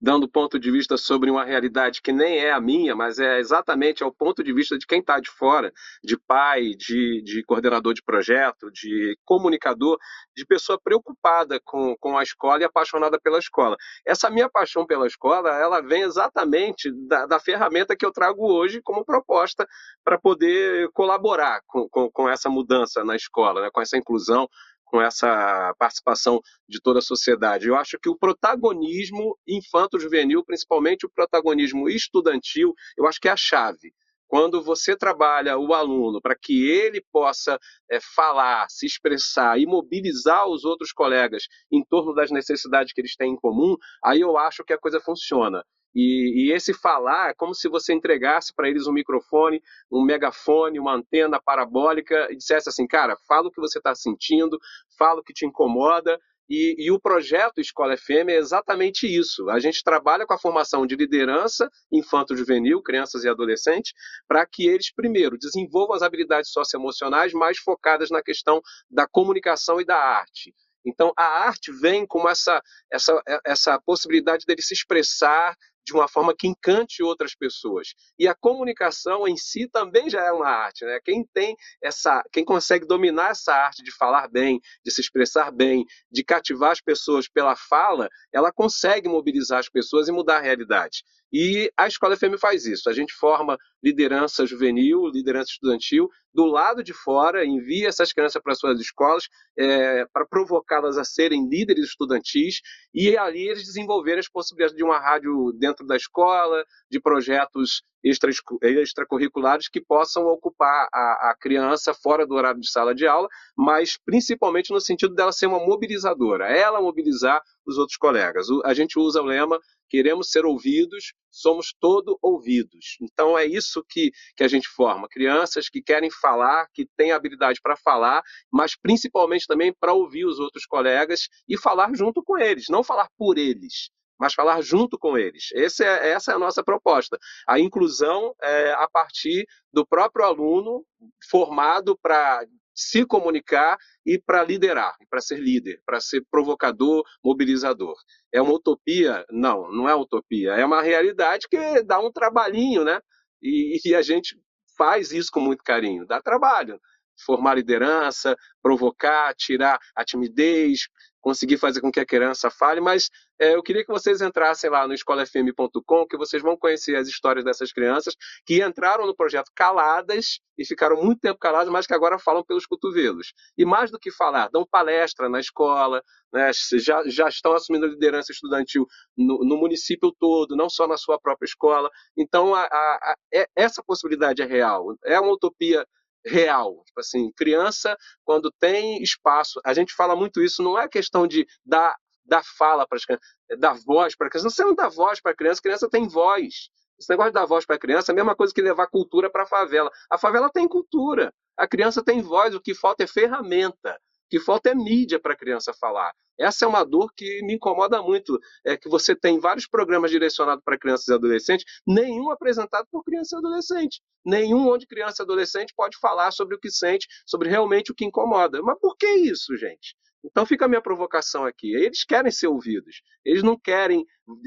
dando 0.00 0.28
ponto 0.28 0.58
de 0.58 0.70
vista 0.70 0.96
sobre 0.96 1.30
uma 1.30 1.44
realidade 1.44 2.00
que 2.00 2.12
nem 2.12 2.38
é 2.38 2.52
a 2.52 2.60
minha, 2.60 2.94
mas 2.94 3.18
é 3.18 3.38
exatamente 3.38 4.02
ao 4.02 4.12
ponto 4.12 4.42
de 4.42 4.52
vista 4.52 4.78
de 4.78 4.86
quem 4.86 5.00
está 5.00 5.18
de 5.18 5.30
fora, 5.30 5.72
de 6.04 6.16
pai, 6.16 6.74
de, 6.76 7.22
de 7.22 7.42
coordenador 7.44 7.94
de 7.94 8.02
projeto, 8.02 8.70
de 8.70 9.16
comunicador, 9.24 9.98
de 10.36 10.46
pessoa 10.46 10.80
preocupada 10.82 11.60
com, 11.64 11.96
com 11.98 12.16
a 12.16 12.22
escola 12.22 12.60
e 12.60 12.64
apaixonada 12.64 13.18
pela 13.20 13.38
escola. 13.38 13.76
Essa 14.06 14.30
minha 14.30 14.48
paixão 14.48 14.86
pela 14.86 15.06
escola, 15.06 15.50
ela 15.50 15.80
vem 15.80 16.02
exatamente 16.02 16.90
da, 17.06 17.26
da 17.26 17.40
ferramenta 17.40 17.96
que 17.96 18.06
eu 18.06 18.12
trago 18.12 18.52
hoje 18.52 18.80
como 18.82 19.04
proposta 19.04 19.66
para 20.04 20.18
poder 20.18 20.88
colaborar 20.92 21.60
com, 21.66 21.88
com, 21.88 22.10
com, 22.10 22.28
essa 22.28 22.48
mudança 22.48 23.04
na 23.04 23.16
escola, 23.16 23.62
né, 23.62 23.70
com 23.72 23.80
essa 23.80 23.96
inclusão, 23.96 24.48
com 24.90 25.00
essa 25.00 25.74
participação 25.78 26.40
de 26.68 26.80
toda 26.80 26.98
a 26.98 27.02
sociedade. 27.02 27.68
Eu 27.68 27.76
acho 27.76 27.98
que 27.98 28.08
o 28.08 28.16
protagonismo 28.16 29.38
infanto-juvenil, 29.46 30.44
principalmente 30.44 31.06
o 31.06 31.10
protagonismo 31.10 31.88
estudantil, 31.88 32.74
eu 32.96 33.06
acho 33.06 33.20
que 33.20 33.28
é 33.28 33.32
a 33.32 33.36
chave. 33.36 33.92
Quando 34.26 34.62
você 34.62 34.94
trabalha 34.94 35.56
o 35.56 35.72
aluno 35.72 36.20
para 36.20 36.36
que 36.36 36.68
ele 36.68 37.02
possa 37.10 37.58
é, 37.90 37.98
falar, 38.14 38.66
se 38.68 38.84
expressar 38.84 39.58
e 39.58 39.64
mobilizar 39.64 40.46
os 40.46 40.64
outros 40.64 40.92
colegas 40.92 41.44
em 41.72 41.82
torno 41.82 42.14
das 42.14 42.30
necessidades 42.30 42.92
que 42.92 43.00
eles 43.00 43.16
têm 43.16 43.32
em 43.32 43.36
comum, 43.36 43.74
aí 44.04 44.20
eu 44.20 44.36
acho 44.36 44.62
que 44.64 44.74
a 44.74 44.78
coisa 44.78 45.00
funciona. 45.00 45.64
E, 45.94 46.48
e, 46.48 46.52
esse 46.52 46.74
falar 46.74 47.30
é 47.30 47.34
como 47.34 47.54
se 47.54 47.68
você 47.68 47.92
entregasse 47.92 48.52
para 48.54 48.68
eles 48.68 48.86
um 48.86 48.92
microfone, 48.92 49.62
um 49.90 50.04
megafone, 50.04 50.78
uma 50.78 50.94
antena 50.94 51.40
parabólica 51.40 52.28
e 52.30 52.36
dissesse 52.36 52.68
assim, 52.68 52.86
cara, 52.86 53.16
fala 53.26 53.48
o 53.48 53.50
que 53.50 53.60
você 53.60 53.78
está 53.78 53.94
sentindo, 53.94 54.58
fala 54.98 55.20
o 55.20 55.24
que 55.24 55.32
te 55.32 55.46
incomoda. 55.46 56.18
E, 56.48 56.74
e, 56.78 56.90
o 56.90 56.98
projeto 56.98 57.60
Escola 57.60 57.94
FM 57.96 58.28
é 58.28 58.36
exatamente 58.36 59.06
isso. 59.06 59.50
A 59.50 59.58
gente 59.58 59.84
trabalha 59.84 60.26
com 60.26 60.32
a 60.32 60.38
formação 60.38 60.86
de 60.86 60.96
liderança 60.96 61.70
infanto-juvenil, 61.92 62.82
crianças 62.82 63.22
e 63.22 63.28
adolescentes, 63.28 63.92
para 64.26 64.46
que 64.46 64.66
eles, 64.66 64.90
primeiro, 64.90 65.36
desenvolvam 65.36 65.94
as 65.94 66.00
habilidades 66.00 66.50
socioemocionais 66.50 67.34
mais 67.34 67.58
focadas 67.58 68.08
na 68.10 68.22
questão 68.22 68.62
da 68.90 69.06
comunicação 69.06 69.78
e 69.78 69.84
da 69.84 69.96
arte. 69.96 70.54
Então, 70.86 71.12
a 71.16 71.46
arte 71.46 71.70
vem 71.70 72.06
com 72.06 72.26
essa, 72.26 72.62
essa, 72.90 73.22
essa 73.44 73.78
possibilidade 73.80 74.46
dele 74.46 74.62
se 74.62 74.72
expressar, 74.72 75.54
de 75.88 75.94
uma 75.94 76.06
forma 76.06 76.34
que 76.36 76.46
encante 76.46 77.02
outras 77.02 77.34
pessoas. 77.34 77.94
E 78.18 78.28
a 78.28 78.34
comunicação 78.34 79.26
em 79.26 79.36
si 79.38 79.66
também 79.66 80.10
já 80.10 80.22
é 80.22 80.30
uma 80.30 80.48
arte, 80.48 80.84
né? 80.84 81.00
Quem 81.02 81.24
tem 81.32 81.56
essa, 81.82 82.22
quem 82.30 82.44
consegue 82.44 82.86
dominar 82.86 83.30
essa 83.30 83.54
arte 83.54 83.82
de 83.82 83.90
falar 83.96 84.28
bem, 84.28 84.60
de 84.84 84.92
se 84.92 85.00
expressar 85.00 85.50
bem, 85.50 85.86
de 86.12 86.22
cativar 86.22 86.72
as 86.72 86.80
pessoas 86.80 87.26
pela 87.26 87.56
fala, 87.56 88.08
ela 88.32 88.52
consegue 88.52 89.08
mobilizar 89.08 89.60
as 89.60 89.68
pessoas 89.70 90.08
e 90.08 90.12
mudar 90.12 90.38
a 90.38 90.42
realidade. 90.42 91.02
E 91.32 91.70
a 91.76 91.86
Escola 91.86 92.16
FM 92.16 92.38
faz 92.40 92.64
isso. 92.64 92.88
A 92.88 92.92
gente 92.92 93.12
forma 93.12 93.58
liderança 93.82 94.46
juvenil, 94.46 95.08
liderança 95.08 95.50
estudantil, 95.50 96.08
do 96.32 96.44
lado 96.46 96.82
de 96.82 96.92
fora, 96.92 97.44
envia 97.44 97.88
essas 97.88 98.12
crianças 98.12 98.40
para 98.42 98.54
suas 98.54 98.80
escolas 98.80 99.28
é, 99.58 100.06
para 100.12 100.26
provocá-las 100.26 100.96
a 100.96 101.04
serem 101.04 101.48
líderes 101.48 101.86
estudantis 101.86 102.60
e 102.94 103.16
ali 103.16 103.48
eles 103.48 103.64
desenvolverem 103.64 104.20
as 104.20 104.28
possibilidades 104.28 104.76
de 104.76 104.84
uma 104.84 104.98
rádio 104.98 105.52
dentro 105.58 105.86
da 105.86 105.96
escola, 105.96 106.64
de 106.90 107.00
projetos 107.00 107.82
extracurriculares 108.02 109.68
que 109.68 109.80
possam 109.80 110.26
ocupar 110.26 110.88
a, 110.92 111.30
a 111.30 111.36
criança 111.38 111.92
fora 111.94 112.26
do 112.26 112.34
horário 112.34 112.60
de 112.60 112.70
sala 112.70 112.94
de 112.94 113.06
aula, 113.06 113.28
mas 113.56 113.98
principalmente 114.04 114.72
no 114.72 114.80
sentido 114.80 115.14
dela 115.14 115.32
ser 115.32 115.46
uma 115.46 115.64
mobilizadora, 115.64 116.46
ela 116.46 116.80
mobilizar 116.80 117.42
os 117.66 117.78
outros 117.78 117.96
colegas. 117.96 118.46
A 118.64 118.72
gente 118.72 118.98
usa 118.98 119.20
o 119.20 119.24
lema 119.24 119.58
queremos 119.88 120.30
ser 120.30 120.44
ouvidos, 120.44 121.14
somos 121.30 121.74
todo 121.78 122.18
ouvidos. 122.22 122.96
Então 123.00 123.36
é 123.36 123.46
isso 123.46 123.84
que, 123.88 124.10
que 124.36 124.44
a 124.44 124.48
gente 124.48 124.68
forma, 124.68 125.08
crianças 125.08 125.68
que 125.68 125.82
querem 125.82 126.10
falar, 126.10 126.66
que 126.72 126.86
têm 126.96 127.12
habilidade 127.12 127.60
para 127.62 127.76
falar, 127.76 128.22
mas 128.52 128.76
principalmente 128.76 129.46
também 129.46 129.72
para 129.72 129.92
ouvir 129.92 130.26
os 130.26 130.38
outros 130.38 130.66
colegas 130.66 131.28
e 131.48 131.58
falar 131.58 131.94
junto 131.94 132.22
com 132.22 132.38
eles, 132.38 132.66
não 132.68 132.84
falar 132.84 133.08
por 133.16 133.38
eles, 133.38 133.90
mas 134.18 134.34
falar 134.34 134.60
junto 134.60 134.98
com 134.98 135.16
eles. 135.16 135.50
É, 135.54 135.64
essa 136.10 136.32
é 136.32 136.34
a 136.34 136.38
nossa 136.38 136.62
proposta. 136.62 137.18
A 137.46 137.58
inclusão 137.58 138.34
é 138.42 138.72
a 138.72 138.88
partir 138.88 139.46
do 139.72 139.86
próprio 139.86 140.24
aluno 140.24 140.84
formado 141.30 141.96
para 142.00 142.44
se 142.78 143.04
comunicar 143.04 143.76
e 144.06 144.18
para 144.20 144.44
liderar, 144.44 144.94
para 145.10 145.20
ser 145.20 145.40
líder, 145.40 145.82
para 145.84 146.00
ser 146.00 146.24
provocador, 146.30 147.02
mobilizador. 147.24 147.96
É 148.32 148.40
uma 148.40 148.52
utopia? 148.52 149.26
Não, 149.30 149.70
não 149.72 149.88
é 149.88 149.94
utopia. 149.96 150.52
É 150.52 150.64
uma 150.64 150.80
realidade 150.80 151.48
que 151.50 151.82
dá 151.82 151.98
um 151.98 152.12
trabalhinho, 152.12 152.84
né? 152.84 153.00
E, 153.42 153.80
e 153.84 153.94
a 153.96 154.02
gente 154.02 154.40
faz 154.76 155.10
isso 155.10 155.30
com 155.32 155.40
muito 155.40 155.64
carinho. 155.64 156.06
Dá 156.06 156.22
trabalho. 156.22 156.80
Formar 157.26 157.56
liderança, 157.56 158.36
provocar, 158.62 159.34
tirar 159.34 159.80
a 159.96 160.04
timidez, 160.04 160.86
conseguir 161.20 161.58
fazer 161.58 161.80
com 161.80 161.90
que 161.90 162.00
a 162.00 162.06
criança 162.06 162.50
fale, 162.50 162.80
mas 162.80 163.08
é, 163.40 163.54
eu 163.54 163.62
queria 163.62 163.84
que 163.84 163.92
vocês 163.92 164.20
entrassem 164.20 164.70
lá 164.70 164.86
no 164.86 164.94
escolafm.com, 164.94 166.06
que 166.06 166.16
vocês 166.16 166.42
vão 166.42 166.56
conhecer 166.56 166.96
as 166.96 167.08
histórias 167.08 167.44
dessas 167.44 167.72
crianças 167.72 168.14
que 168.44 168.62
entraram 168.62 169.06
no 169.06 169.14
projeto 169.14 169.50
caladas 169.54 170.40
e 170.56 170.64
ficaram 170.66 170.96
muito 171.02 171.20
tempo 171.20 171.38
caladas, 171.38 171.68
mas 171.68 171.86
que 171.86 171.94
agora 171.94 172.18
falam 172.18 172.44
pelos 172.44 172.66
cotovelos. 172.66 173.32
E 173.56 173.64
mais 173.64 173.90
do 173.90 173.98
que 173.98 174.10
falar, 174.10 174.48
dão 174.50 174.66
palestra 174.68 175.28
na 175.28 175.38
escola, 175.38 176.02
né, 176.32 176.50
já, 176.74 177.02
já 177.06 177.28
estão 177.28 177.52
assumindo 177.52 177.86
a 177.86 177.88
liderança 177.88 178.32
estudantil 178.32 178.86
no, 179.16 179.38
no, 179.44 179.56
município 179.56 180.12
todo, 180.18 180.56
não 180.56 180.68
só 180.68 180.86
na 180.86 180.96
sua 180.96 181.18
própria 181.18 181.46
escola. 181.46 181.88
Então, 182.16 182.54
a, 182.54 182.62
a, 182.62 182.66
a, 182.66 183.14
é, 183.32 183.46
essa 183.56 183.82
possibilidade 183.82 184.42
é 184.42 184.46
real. 184.46 184.96
É 185.04 185.18
uma 185.20 185.32
utopia 185.32 185.86
real. 186.24 186.82
Tipo 186.86 187.00
assim, 187.00 187.32
criança, 187.36 187.96
quando 188.24 188.52
tem 188.58 189.02
espaço, 189.02 189.60
a 189.64 189.72
gente 189.74 189.94
fala 189.94 190.16
muito 190.16 190.42
isso, 190.42 190.62
não 190.62 190.78
é 190.78 190.88
questão 190.88 191.26
de 191.26 191.46
dar, 191.64 191.96
dar 192.24 192.42
fala 192.56 192.86
para 192.86 192.96
as 192.96 193.04
crianças, 193.04 193.26
é 193.50 193.56
dar 193.56 193.74
voz 193.86 194.16
para 194.16 194.26
a 194.26 194.30
criança. 194.30 194.50
Você 194.50 194.64
não 194.64 194.74
dá 194.74 194.88
voz 194.88 195.20
para 195.20 195.32
a 195.32 195.36
criança, 195.36 195.62
criança 195.62 195.88
tem 195.88 196.08
voz. 196.08 196.70
Esse 196.98 197.10
negócio 197.10 197.30
de 197.30 197.34
dar 197.34 197.46
voz 197.46 197.64
para 197.64 197.76
a 197.76 197.78
criança 197.78 198.10
é 198.10 198.12
a 198.12 198.16
mesma 198.16 198.34
coisa 198.34 198.52
que 198.52 198.60
levar 198.60 198.88
cultura 198.88 199.30
para 199.30 199.44
a 199.44 199.46
favela. 199.46 199.90
A 200.10 200.18
favela 200.18 200.50
tem 200.50 200.66
cultura, 200.66 201.32
a 201.56 201.66
criança 201.66 202.02
tem 202.02 202.20
voz, 202.20 202.54
o 202.54 202.60
que 202.60 202.74
falta 202.74 203.04
é 203.04 203.06
ferramenta 203.06 203.98
que 204.28 204.38
falta 204.38 204.70
é 204.70 204.74
mídia 204.74 205.18
para 205.18 205.32
a 205.32 205.36
criança 205.36 205.72
falar. 205.72 206.12
Essa 206.38 206.64
é 206.64 206.68
uma 206.68 206.84
dor 206.84 207.12
que 207.14 207.42
me 207.42 207.54
incomoda 207.54 208.00
muito, 208.00 208.38
é 208.64 208.76
que 208.76 208.88
você 208.88 209.14
tem 209.14 209.40
vários 209.40 209.66
programas 209.66 210.10
direcionados 210.10 210.62
para 210.64 210.78
crianças 210.78 211.08
e 211.08 211.12
adolescentes, 211.12 211.64
nenhum 211.86 212.30
apresentado 212.30 212.86
por 212.90 213.02
criança 213.02 213.36
e 213.36 213.38
adolescente, 213.38 214.00
nenhum 214.24 214.68
onde 214.68 214.86
criança 214.86 215.22
e 215.22 215.24
adolescente 215.24 215.74
pode 215.76 215.98
falar 215.98 216.30
sobre 216.30 216.54
o 216.54 216.58
que 216.58 216.70
sente, 216.70 217.08
sobre 217.26 217.48
realmente 217.48 217.90
o 217.90 217.94
que 217.94 218.04
incomoda. 218.04 218.62
Mas 218.62 218.78
por 218.78 218.96
que 218.96 219.08
isso, 219.08 219.56
gente? 219.56 219.96
Então 220.24 220.44
fica 220.44 220.64
a 220.64 220.68
minha 220.68 220.82
provocação 220.82 221.44
aqui. 221.44 221.74
Eles 221.74 222.04
querem 222.04 222.30
ser 222.30 222.48
ouvidos. 222.48 223.02
Eles 223.24 223.42
não 223.42 223.58
querem 223.58 224.04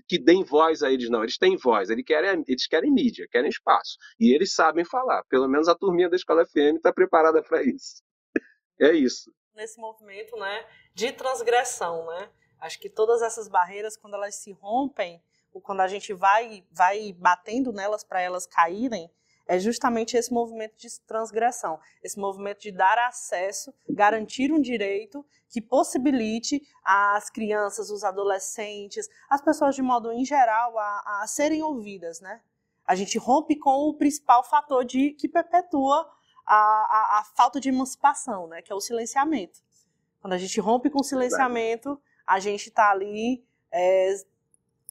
que 0.07 0.19
deem 0.19 0.43
voz 0.43 0.83
a 0.83 0.91
eles, 0.91 1.09
não. 1.09 1.23
Eles 1.23 1.37
têm 1.37 1.55
voz. 1.57 1.89
Eles 1.89 2.03
querem, 2.05 2.43
eles 2.47 2.67
querem 2.67 2.91
mídia, 2.91 3.25
querem 3.31 3.49
espaço. 3.49 3.97
E 4.19 4.35
eles 4.35 4.53
sabem 4.53 4.83
falar. 4.83 5.23
Pelo 5.29 5.47
menos 5.47 5.67
a 5.69 5.75
turminha 5.75 6.09
da 6.09 6.17
Escola 6.17 6.45
FM 6.45 6.75
está 6.75 6.91
preparada 6.93 7.41
para 7.41 7.63
isso. 7.63 8.03
É 8.79 8.91
isso 8.91 9.31
nesse 9.55 9.79
movimento 9.79 10.35
né, 10.37 10.65
de 10.93 11.11
transgressão. 11.11 12.05
Né? 12.07 12.29
Acho 12.59 12.79
que 12.79 12.89
todas 12.89 13.21
essas 13.21 13.47
barreiras, 13.47 13.97
quando 13.97 14.15
elas 14.15 14.35
se 14.35 14.51
rompem, 14.51 15.21
ou 15.53 15.61
quando 15.61 15.81
a 15.81 15.87
gente 15.87 16.13
vai, 16.13 16.65
vai 16.71 17.13
batendo 17.13 17.73
nelas 17.73 18.03
para 18.03 18.21
elas 18.21 18.45
caírem, 18.45 19.11
é 19.47 19.59
justamente 19.59 20.15
esse 20.15 20.31
movimento 20.31 20.77
de 20.77 20.87
transgressão, 21.01 21.77
esse 22.01 22.17
movimento 22.17 22.61
de 22.61 22.71
dar 22.71 22.97
acesso, 22.99 23.73
garantir 23.89 24.51
um 24.51 24.61
direito 24.61 25.25
que 25.49 25.59
possibilite 25.59 26.61
às 26.85 27.29
crianças, 27.29 27.89
os 27.89 28.03
adolescentes, 28.03 29.09
as 29.29 29.41
pessoas 29.41 29.75
de 29.75 29.81
modo 29.81 30.11
em 30.11 30.23
geral 30.23 30.77
a, 30.79 31.21
a 31.21 31.27
serem 31.27 31.61
ouvidas, 31.61 32.21
né? 32.21 32.41
A 32.85 32.95
gente 32.95 33.17
rompe 33.17 33.57
com 33.57 33.89
o 33.89 33.93
principal 33.93 34.43
fator 34.43 34.85
de 34.85 35.11
que 35.11 35.27
perpetua 35.27 36.09
a, 36.51 36.55
a, 36.55 37.19
a 37.19 37.23
falta 37.23 37.61
de 37.61 37.69
emancipação, 37.69 38.47
né? 38.47 38.61
Que 38.61 38.73
é 38.73 38.75
o 38.75 38.81
silenciamento. 38.81 39.59
Quando 40.19 40.33
a 40.33 40.37
gente 40.37 40.59
rompe 40.59 40.89
com 40.89 40.99
o 40.99 41.03
silenciamento, 41.03 41.99
a 42.27 42.39
gente 42.39 42.67
está 42.67 42.91
ali 42.91 43.43
é, 43.71 44.13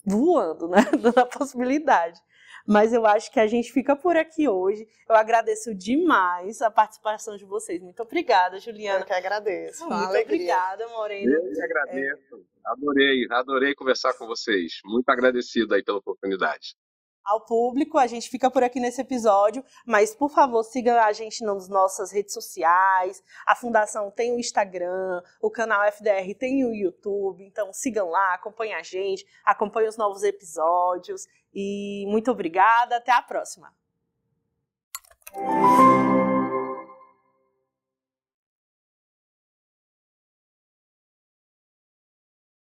voando, 0.04 0.68
né? 0.68 0.78
Dando 0.98 1.18
a 1.18 1.26
possibilidade. 1.26 2.18
Mas 2.66 2.92
eu 2.92 3.04
acho 3.06 3.30
que 3.30 3.40
a 3.40 3.46
gente 3.46 3.72
fica 3.72 3.94
por 3.94 4.16
aqui 4.16 4.48
hoje. 4.48 4.88
Eu 5.08 5.14
agradeço 5.14 5.74
demais 5.74 6.62
a 6.62 6.70
participação 6.70 7.36
de 7.36 7.44
vocês. 7.44 7.80
Muito 7.80 8.02
obrigada, 8.02 8.58
Juliana. 8.58 9.00
Eu 9.00 9.06
que 9.06 9.12
agradeço. 9.12 9.86
Muito 9.86 9.94
alegria. 9.94 10.22
obrigada, 10.22 10.88
Morena. 10.88 11.32
Eu 11.32 11.52
que 11.52 11.62
agradeço. 11.62 12.36
É... 12.36 12.70
Adorei, 12.70 13.26
adorei 13.30 13.74
conversar 13.74 14.14
com 14.14 14.26
vocês. 14.26 14.80
Muito 14.84 15.08
agradecido 15.08 15.74
aí 15.74 15.82
pela 15.82 15.98
oportunidade 15.98 16.76
ao 17.24 17.40
público. 17.44 17.98
A 17.98 18.06
gente 18.06 18.28
fica 18.28 18.50
por 18.50 18.62
aqui 18.62 18.80
nesse 18.80 19.00
episódio, 19.00 19.64
mas 19.86 20.14
por 20.14 20.30
favor, 20.30 20.62
siga 20.62 21.04
a 21.04 21.12
gente 21.12 21.44
nas 21.44 21.68
nossas 21.68 22.12
redes 22.12 22.32
sociais. 22.32 23.22
A 23.46 23.54
Fundação 23.54 24.10
tem 24.10 24.34
o 24.34 24.38
Instagram, 24.38 25.22
o 25.40 25.50
canal 25.50 25.82
FDR 25.84 26.34
tem 26.38 26.64
o 26.64 26.74
YouTube, 26.74 27.44
então 27.44 27.72
sigam 27.72 28.08
lá, 28.08 28.34
acompanhem 28.34 28.74
a 28.74 28.82
gente, 28.82 29.26
acompanhem 29.44 29.88
os 29.88 29.96
novos 29.96 30.22
episódios 30.22 31.26
e 31.54 32.04
muito 32.08 32.30
obrigada, 32.30 32.96
até 32.96 33.12
a 33.12 33.22
próxima. 33.22 33.72